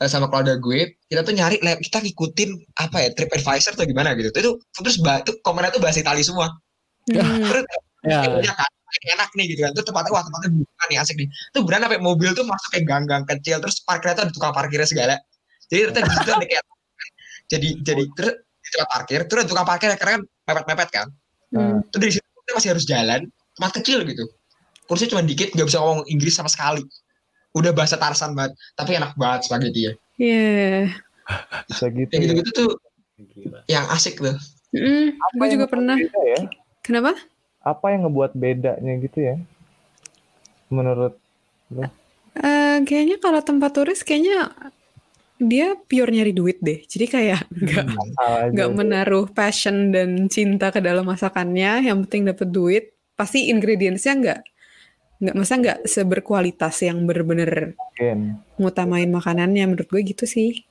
eh, 0.00 0.08
sama 0.08 0.32
keluarga 0.32 0.56
gue 0.56 0.96
kita 1.12 1.20
tuh 1.20 1.36
nyari 1.36 1.60
lab 1.60 1.84
kita 1.84 2.00
ngikutin 2.00 2.50
apa 2.80 2.96
ya 3.04 3.08
TripAdvisor 3.12 3.76
atau 3.76 3.84
gimana 3.84 4.16
gitu. 4.16 4.32
Itu 4.32 4.50
terus 4.80 4.96
bah, 5.04 5.20
tuh 5.20 5.36
komennya 5.44 5.76
tuh 5.76 5.84
bahasa 5.84 6.00
Itali 6.00 6.24
semua. 6.24 6.48
Hmm. 7.12 7.44
terus 7.44 7.64
ya. 8.08 8.24
Punya 8.24 8.52
kan 8.56 8.70
enak 9.04 9.30
nih 9.36 9.44
gitu 9.52 9.60
kan. 9.68 9.70
Itu 9.76 9.82
tempatnya 9.84 10.10
wah 10.16 10.24
tempatnya 10.24 10.50
bukan 10.64 10.86
nih 10.88 10.98
asik 11.04 11.16
nih. 11.20 11.28
Itu 11.28 11.58
brand 11.68 11.82
sampai 11.84 12.00
mobil 12.00 12.30
tuh 12.32 12.44
masuk 12.48 12.68
kayak 12.72 12.84
gang-gang 12.88 13.24
kecil 13.28 13.60
terus 13.60 13.84
parkirnya 13.84 14.14
tuh 14.16 14.24
ada 14.24 14.32
tukang 14.32 14.52
parkirnya 14.56 14.88
segala. 14.88 15.14
Jadi 15.68 15.92
ternyata 15.92 16.08
di 16.08 16.10
situ 16.16 16.30
ada 16.32 16.46
kayak 16.48 16.64
jadi 17.46 17.68
jadi 17.80 18.02
terus 18.12 18.34
di 18.40 18.68
tempat 18.70 18.88
parkir 18.90 19.20
terus 19.24 19.44
ada 19.44 19.50
tukang 19.50 19.66
parkir 19.66 19.88
yang 19.88 20.00
keren 20.00 20.20
mepet-mepet 20.44 20.90
kan 20.90 21.08
Hmm. 21.48 21.78
terus 21.86 22.00
dari 22.02 22.12
situ 22.12 22.26
kita 22.42 22.52
masih 22.52 22.70
harus 22.74 22.84
jalan 22.84 23.20
tempat 23.54 23.72
kecil 23.78 24.02
gitu 24.02 24.24
kursi 24.84 25.06
cuma 25.06 25.22
dikit 25.22 25.54
nggak 25.54 25.64
bisa 25.64 25.78
ngomong 25.78 26.02
Inggris 26.06 26.34
sama 26.34 26.50
sekali 26.50 26.82
udah 27.54 27.70
bahasa 27.70 27.94
Tarsan 27.94 28.34
banget 28.34 28.58
tapi 28.74 28.98
enak 28.98 29.14
banget 29.14 29.46
spaghetti 29.46 29.80
ya 29.86 29.92
Iya. 30.14 30.94
Bisa 31.66 31.84
gitu. 31.88 32.10
ya. 32.10 32.18
gitu-gitu 32.20 32.50
tuh 32.50 32.70
Gila. 33.30 33.58
yang 33.66 33.86
asik 33.88 34.18
tuh 34.18 34.34
Mm, 34.74 35.14
gue 35.38 35.48
juga 35.54 35.70
pernah. 35.70 35.94
Beda 35.94 36.22
ya? 36.26 36.50
Kenapa? 36.82 37.14
Apa 37.62 37.94
yang 37.94 38.10
ngebuat 38.10 38.34
bedanya 38.34 38.98
gitu 38.98 39.22
ya? 39.22 39.38
Menurut 40.66 41.14
Eh, 42.34 42.76
kayaknya 42.82 43.22
kalau 43.22 43.38
tempat 43.38 43.70
turis 43.70 44.02
kayaknya 44.02 44.50
dia 45.38 45.74
pure 45.74 46.10
nyari 46.14 46.30
duit 46.30 46.58
deh. 46.62 46.82
Jadi 46.86 47.06
kayak 47.10 47.40
nggak 47.50 47.86
Al 48.18 48.32
aja. 48.48 48.52
nggak 48.54 48.70
menaruh 48.78 49.26
passion 49.34 49.90
dan 49.90 50.30
cinta 50.30 50.70
ke 50.70 50.78
dalam 50.78 51.06
masakannya. 51.06 51.82
Yang 51.84 52.06
penting 52.06 52.22
dapat 52.30 52.48
duit. 52.50 52.84
Pasti 53.14 53.50
ingredientsnya 53.50 54.14
nggak 54.14 54.40
nggak 55.24 55.36
masa 55.38 55.54
nggak 55.56 55.78
seberkualitas 55.86 56.74
yang 56.82 57.02
bener-bener 57.06 57.74
ngutamain 58.58 59.10
makanannya. 59.10 59.64
Menurut 59.66 59.88
gue 59.90 60.02
gitu 60.06 60.24
sih. 60.26 60.62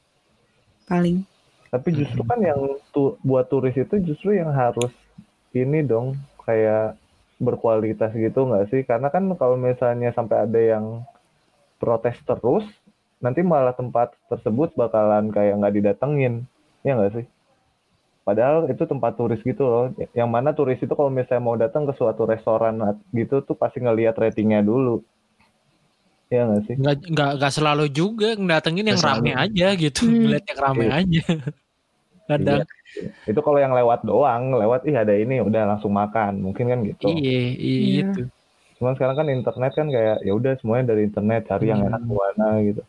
Paling. 0.88 1.28
Tapi 1.73 1.89
justru 1.89 2.21
kan 2.21 2.38
yang 2.38 2.78
tu, 2.93 3.17
buat 3.26 3.49
turis 3.49 3.73
itu 3.73 3.97
justru 4.06 4.38
yang 4.38 4.54
harus 4.54 4.93
ini 5.58 5.82
dong 5.82 6.13
kayak 6.45 7.02
berkualitas 7.41 8.13
gitu 8.15 8.45
nggak 8.47 8.69
sih? 8.71 8.82
Karena 8.88 9.10
kan 9.10 9.28
kalau 9.36 9.58
misalnya 9.60 10.13
sampai 10.13 10.45
ada 10.47 10.60
yang 10.60 11.02
protes 11.82 12.15
terus, 12.23 12.63
nanti 13.24 13.40
malah 13.42 13.72
tempat 13.72 14.12
tersebut 14.28 14.76
bakalan 14.76 15.32
kayak 15.32 15.56
nggak 15.58 15.74
didatengin, 15.74 16.44
ya 16.84 17.00
nggak 17.00 17.14
sih? 17.16 17.26
Padahal 18.24 18.68
itu 18.68 18.84
tempat 18.84 19.16
turis 19.16 19.40
gitu 19.44 19.64
loh. 19.64 19.86
Yang 20.16 20.30
mana 20.32 20.52
turis 20.52 20.80
itu 20.80 20.92
kalau 20.92 21.12
misalnya 21.12 21.44
mau 21.44 21.56
datang 21.56 21.84
ke 21.84 21.96
suatu 21.96 22.24
restoran 22.24 22.80
gitu 23.12 23.44
tuh 23.44 23.56
pasti 23.56 23.84
ngelihat 23.84 24.16
ratingnya 24.16 24.64
dulu. 24.64 25.04
Ya 26.32 26.48
nggak 26.48 26.62
sih? 26.66 26.76
Nggak, 26.80 26.96
nggak, 27.12 27.32
nggak 27.40 27.54
selalu 27.54 27.86
juga 27.92 28.36
ngedatengin 28.40 28.90
yang 28.96 29.02
rame 29.04 29.32
aja 29.36 29.68
gitu. 29.76 30.08
Hmm. 30.08 30.20
Ngeliat 30.24 30.46
yang 30.48 30.60
rame 30.60 30.84
Iya. 30.84 30.96
aja. 31.04 31.24
Kadang. 32.32 32.64
Itu 33.28 33.40
kalau 33.44 33.60
yang 33.60 33.76
lewat 33.76 34.08
doang, 34.08 34.56
lewat 34.56 34.88
ih 34.88 34.96
ada 34.96 35.12
ini 35.12 35.44
udah 35.44 35.76
langsung 35.76 35.92
makan, 35.92 36.40
mungkin 36.40 36.72
kan 36.72 36.80
gitu. 36.88 37.12
Iya, 37.12 37.40
iya 37.60 37.76
Iya. 37.76 37.92
gitu. 38.08 38.22
Cuman 38.80 38.96
sekarang 38.96 39.16
kan 39.20 39.28
internet 39.28 39.74
kan 39.76 39.88
kayak 39.92 40.18
ya 40.24 40.32
udah 40.32 40.54
semuanya 40.64 40.96
dari 40.96 41.12
internet 41.12 41.44
cari 41.52 41.66
yang 41.68 41.84
Hmm. 41.84 41.92
enak 41.92 42.02
mana 42.08 42.48
gitu. 42.64 42.82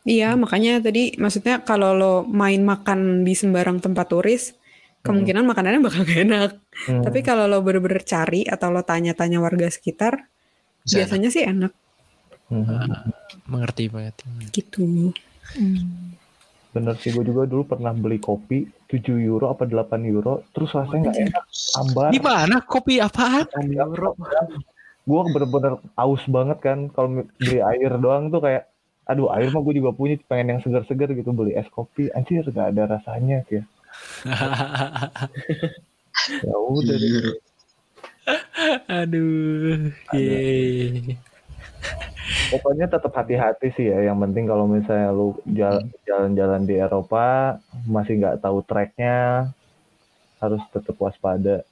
Iya, 0.00 0.32
makanya 0.32 0.80
tadi 0.80 1.12
maksudnya 1.14 1.60
kalau 1.60 1.92
lo 1.92 2.14
main 2.24 2.60
makan 2.60 3.20
di 3.20 3.32
sembarang 3.32 3.78
tempat 3.78 4.08
turis, 4.08 4.56
kemungkinan 5.00 5.44
makanannya 5.44 5.80
bakal 5.80 6.02
gak 6.08 6.20
enak. 6.22 6.50
Hmm. 6.88 7.04
Tapi 7.04 7.20
kalau 7.20 7.44
lo 7.44 7.60
bener-bener 7.60 8.00
cari 8.02 8.44
atau 8.44 8.68
lo 8.68 8.80
tanya-tanya 8.80 9.38
warga 9.38 9.68
sekitar, 9.68 10.24
Bisa 10.80 11.04
biasanya 11.04 11.28
sih 11.28 11.44
enak 11.44 11.72
Hmm. 12.50 12.66
Mengerti, 13.46 13.86
mengerti. 13.86 14.26
gitu. 14.50 15.14
Bener 16.70 16.94
sih 16.96 17.10
gue 17.10 17.22
juga 17.22 17.46
dulu 17.46 17.62
pernah 17.64 17.90
beli 17.90 18.18
kopi 18.18 18.66
7 18.86 19.22
euro 19.22 19.50
apa 19.50 19.66
8 19.66 19.78
euro 20.04 20.42
terus 20.50 20.70
rasanya 20.70 21.10
nggak 21.10 21.18
enak 21.26 21.44
ambar 21.76 22.10
Di 22.10 22.18
mana 22.18 22.56
kopi 22.62 22.98
apaan? 22.98 23.46
euro 23.54 24.18
gue 25.00 25.20
bener-bener 25.30 25.78
aus 25.94 26.22
banget 26.26 26.58
kan 26.58 26.78
kalau 26.88 27.22
beli 27.32 27.58
air 27.58 27.94
doang 27.96 28.30
tuh 28.30 28.38
kayak 28.40 28.66
aduh 29.10 29.26
air 29.34 29.50
mah 29.50 29.58
gue 29.66 29.82
juga 29.82 29.90
punya 29.90 30.14
pengen 30.30 30.54
yang 30.54 30.60
segar-segar 30.62 31.10
gitu 31.10 31.34
beli 31.34 31.58
es 31.58 31.66
kopi 31.66 32.14
anjir 32.14 32.46
gak 32.46 32.78
ada 32.78 32.94
rasanya 32.94 33.42
kayak 33.50 33.66
ya 36.46 36.54
udah 36.54 36.94
deh. 36.94 37.10
Iya. 37.10 37.32
Aduh. 38.86 39.90
Iya. 40.14 40.38
pokoknya 42.54 42.86
tetap 42.86 43.12
hati-hati 43.14 43.74
sih 43.74 43.90
ya 43.90 44.10
yang 44.10 44.18
penting 44.22 44.46
kalau 44.46 44.70
misalnya 44.70 45.10
lu 45.10 45.34
jal- 45.50 45.86
jalan-jalan 46.06 46.62
di 46.66 46.78
Eropa 46.78 47.58
masih 47.86 48.22
nggak 48.22 48.38
tahu 48.42 48.62
tracknya 48.62 49.50
harus 50.38 50.62
tetap 50.70 50.94
waspada 50.98 51.66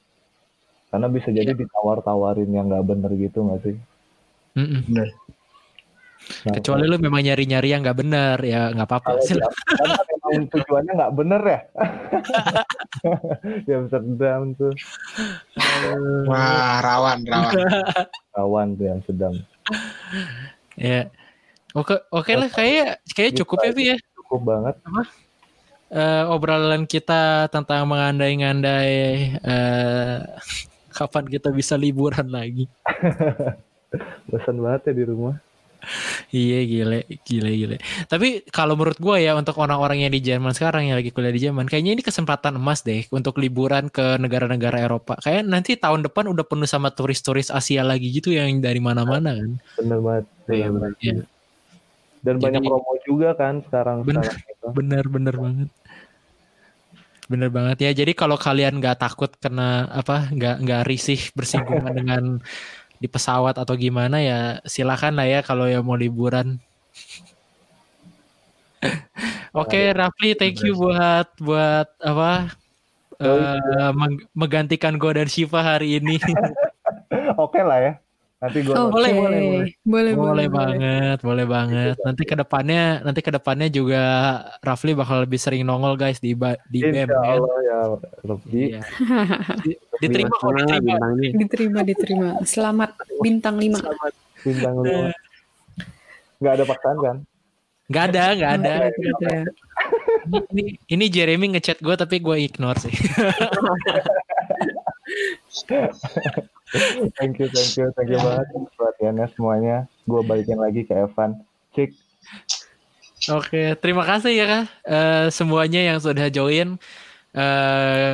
karena 0.90 1.07
bisa 1.07 1.31
jadi 1.31 1.55
ditawar-tawarin 1.55 2.51
yang 2.51 2.66
nggak 2.72 2.87
bener 2.88 3.11
gitu 3.14 3.46
nggak 3.46 3.61
sih 3.62 3.77
Mm-mm. 4.59 4.83
Bener. 4.90 5.09
Nah, 6.18 6.52
Kecuali 6.61 6.85
lu 6.85 6.96
memang 7.00 7.24
nyari-nyari 7.24 7.68
yang 7.72 7.81
nggak 7.81 7.98
benar 7.98 8.37
ya 8.44 8.68
nggak 8.74 8.88
apa-apa. 8.88 9.16
kalau 9.16 9.20
di 9.22 9.26
Sil- 9.33 9.40
Amsterdam 9.40 9.76
kan 9.78 9.88
emang 10.28 10.46
tujuannya 10.52 10.92
nggak 10.98 11.14
bener 11.16 11.42
ya. 11.42 11.61
Di 13.64 13.72
Amsterdam 13.72 14.40
tuh 14.54 14.72
wah 16.28 16.78
rawan 16.85 17.18
rawan. 17.24 17.52
Kawan 18.37 18.68
tuh 18.76 18.85
yang 18.87 19.00
sedang. 19.09 19.35
Ya. 20.78 21.11
Oke, 21.74 21.98
oke 22.09 22.33
lah 22.33 22.48
kayak 22.48 23.02
kayak 23.12 23.33
cukup 23.44 23.61
ya, 23.61 23.72
Vi 23.72 23.85
ya. 23.92 23.96
cukup 24.20 24.40
banget. 24.46 24.74
Eh, 25.88 26.24
obrolan 26.28 26.85
kita 26.85 27.48
tentang 27.48 27.88
mengandai-ngandai 27.88 28.92
eh, 29.40 30.18
kapan 30.96 31.24
kita 31.24 31.48
bisa 31.50 31.74
liburan 31.81 32.28
lagi. 32.28 32.68
bosan 34.28 34.61
banget 34.61 34.92
ya 34.92 35.00
di 35.00 35.04
rumah 35.09 35.40
Iya 36.28 36.58
gile, 36.62 36.98
gile, 37.22 37.50
gile. 37.54 37.76
Tapi 38.04 38.44
kalau 38.50 38.74
menurut 38.74 38.98
gue 38.98 39.16
ya 39.22 39.32
untuk 39.32 39.56
orang-orang 39.56 40.04
yang 40.04 40.12
di 40.12 40.20
Jerman 40.20 40.52
sekarang 40.52 40.90
yang 40.90 40.98
lagi 40.98 41.08
kuliah 41.08 41.30
di 41.30 41.40
Jerman, 41.40 41.64
kayaknya 41.64 41.96
ini 41.96 42.02
kesempatan 42.02 42.58
emas 42.58 42.82
deh 42.82 43.06
untuk 43.08 43.38
liburan 43.38 43.88
ke 43.88 44.18
negara-negara 44.18 44.82
Eropa. 44.82 45.16
Kayak 45.18 45.46
nanti 45.46 45.78
tahun 45.78 46.04
depan 46.04 46.28
udah 46.28 46.44
penuh 46.44 46.66
sama 46.66 46.90
turis-turis 46.90 47.48
Asia 47.48 47.80
lagi 47.82 48.10
gitu 48.10 48.34
yang 48.34 48.58
dari 48.58 48.78
mana-mana 48.78 49.32
kan. 49.34 49.50
bener 49.78 49.98
banget 49.98 50.24
Iya, 50.48 50.66
bener. 50.68 50.90
Iya. 50.98 51.14
dan 52.18 52.34
Jadi- 52.34 52.44
banyak 52.44 52.62
promo 52.66 52.92
juga 53.06 53.28
kan 53.32 53.54
sekarang 53.62 54.02
Bener. 54.02 54.26
sekarang 54.26 54.42
itu. 54.50 54.66
Bener, 54.74 55.04
bener 55.06 55.34
banget. 55.38 55.68
Bener 57.28 57.50
banget 57.52 57.76
ya. 57.84 57.90
Jadi 57.92 58.12
kalau 58.12 58.34
kalian 58.34 58.80
nggak 58.80 58.98
takut 58.98 59.28
kena 59.36 59.84
apa, 59.86 60.32
nggak 60.32 60.56
nggak 60.64 60.82
risih 60.88 61.20
bersinggungan 61.36 61.92
dengan 62.00 62.22
di 62.98 63.06
pesawat 63.06 63.54
atau 63.58 63.74
gimana 63.78 64.18
ya 64.18 64.58
silakan 64.66 65.18
lah 65.18 65.26
ya 65.26 65.40
kalau 65.42 65.66
yang 65.70 65.87
mau 65.87 65.94
liburan. 65.98 66.58
Oke, 69.58 69.90
Rafli, 69.90 70.38
thank 70.38 70.62
you 70.62 70.76
buat 70.76 71.26
buat 71.42 71.88
apa? 71.98 72.54
meng- 73.90 74.22
menggantikan 74.30 74.94
gue 74.94 75.11
dan 75.11 75.26
Shiva 75.26 75.58
hari 75.58 75.98
ini. 75.98 76.22
oke 77.42 77.61
lah 77.62 77.78
ya 77.80 77.92
nanti 78.38 78.59
gue 78.61 78.70
Oke, 78.70 78.88
boleh, 78.88 79.12
boleh, 79.12 79.40
boleh, 79.83 80.12
boleh 80.14 80.46
banget, 80.48 81.18
boleh 81.20 81.44
banget. 81.44 81.94
Nanti 81.98 82.22
ke 82.22 82.33
depannya, 82.33 83.03
nanti 83.03 83.18
ke 83.18 83.29
depannya 83.29 83.66
juga 83.68 84.01
Rafli 84.61 84.92
bakal 84.92 85.22
lebih 85.22 85.37
sering 85.37 85.62
nongol 85.62 85.94
guys 85.94 86.18
di 86.18 86.33
ba- 86.33 86.57
di 86.64 86.81
Insya 86.81 87.05
kan. 87.05 87.35
Allah 87.35 87.57
ya 87.61 87.79
lebih 88.24 88.70
Iya. 88.70 88.81
Di- 89.59 89.79
diterima 89.98 90.33
kok, 90.33 90.51
diterima. 90.55 90.94
Diterima, 91.35 91.79
diterima. 91.83 92.29
Selamat 92.42 92.94
bintang 93.18 93.57
5. 93.57 93.79
bintang 94.38 94.79
lima 94.79 95.11
nggak 96.38 96.53
ada 96.55 96.64
paksaan 96.64 96.98
kan 97.01 97.16
Gak 97.88 98.05
ada, 98.12 98.24
gak 98.37 98.53
ada. 98.61 98.74
Ada. 98.92 99.48
Ini, 100.53 100.77
ini 100.87 101.05
Jeremy 101.09 101.57
ngechat 101.57 101.81
gue 101.81 101.94
tapi 101.96 102.20
gue 102.20 102.37
ignore 102.38 102.77
sih. 102.77 102.92
thank 107.18 107.40
you 107.40 107.48
thank 107.48 107.72
you 107.76 107.87
thank 107.96 108.09
you 108.12 108.20
banget 108.20 108.46
perhatiannya 108.76 109.26
semuanya. 109.33 109.76
Gue 110.04 110.20
balikin 110.24 110.59
lagi 110.61 110.85
ke 110.85 110.92
Evan. 110.92 111.40
Cik. 111.72 111.90
Oke, 113.28 113.76
terima 113.83 114.07
kasih 114.09 114.33
ya 114.33 114.46
kak. 114.46 114.64
Eh, 114.88 115.26
semuanya 115.35 115.81
yang 115.92 115.98
sudah 116.00 116.28
join. 116.33 116.81
Eh, 117.35 118.12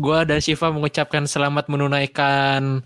gue 0.00 0.18
dan 0.26 0.38
Shiva 0.40 0.72
mengucapkan 0.72 1.28
selamat 1.28 1.68
menunaikan 1.68 2.82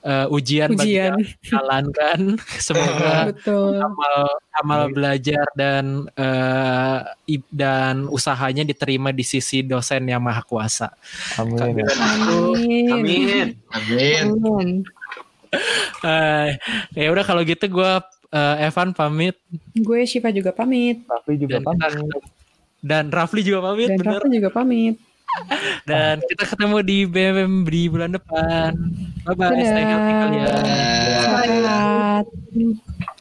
eh, 0.00 0.26
ujian, 0.28 0.72
bagi 0.72 0.96
Ujian. 0.96 1.12
yang 1.12 1.16
menjalankan. 1.20 2.20
Semoga 2.66 3.32
Betul. 3.32 3.78
amal 3.78 4.16
amal 4.60 4.82
belajar 4.90 5.44
dan 5.52 6.08
ib- 7.24 7.48
dan 7.48 8.04
usahanya 8.06 8.62
diterima 8.62 9.08
di 9.10 9.22
sisi 9.22 9.60
dosen 9.60 10.04
yang 10.04 10.20
maha 10.20 10.40
kuasa. 10.42 10.92
amin. 11.36 11.84
Amin. 11.84 12.88
Amin. 12.92 13.46
amin 13.70 14.24
Amin. 14.36 14.68
Eh, 16.00 16.48
ya 16.94 17.08
udah 17.10 17.24
kalau 17.26 17.42
gitu 17.42 17.66
gue 17.66 17.92
Evan 18.62 18.94
pamit 18.94 19.34
Gue 19.74 20.06
Shiva 20.06 20.30
juga 20.30 20.54
pamit. 20.54 21.02
Raffi 21.04 21.34
juga 21.34 21.58
dan 21.58 21.64
pamit 21.66 22.22
dan 22.80 23.04
Rafli 23.12 23.44
juga 23.44 23.60
pamit 23.60 23.88
Dan 23.90 23.98
bener 24.00 24.20
Rafa 24.22 24.28
juga 24.30 24.48
pamit. 24.48 24.94
Dan 25.88 26.20
kita 26.26 26.44
ketemu 26.48 26.76
di 26.82 26.98
BMM 27.06 27.52
di 27.66 27.82
bulan 27.88 28.10
depan 28.14 28.72
bye 29.24 29.34
bye 29.36 29.62
stay 29.62 29.84
healthy 29.84 30.12
kalian. 30.16 30.48
Selamat. 31.20 33.16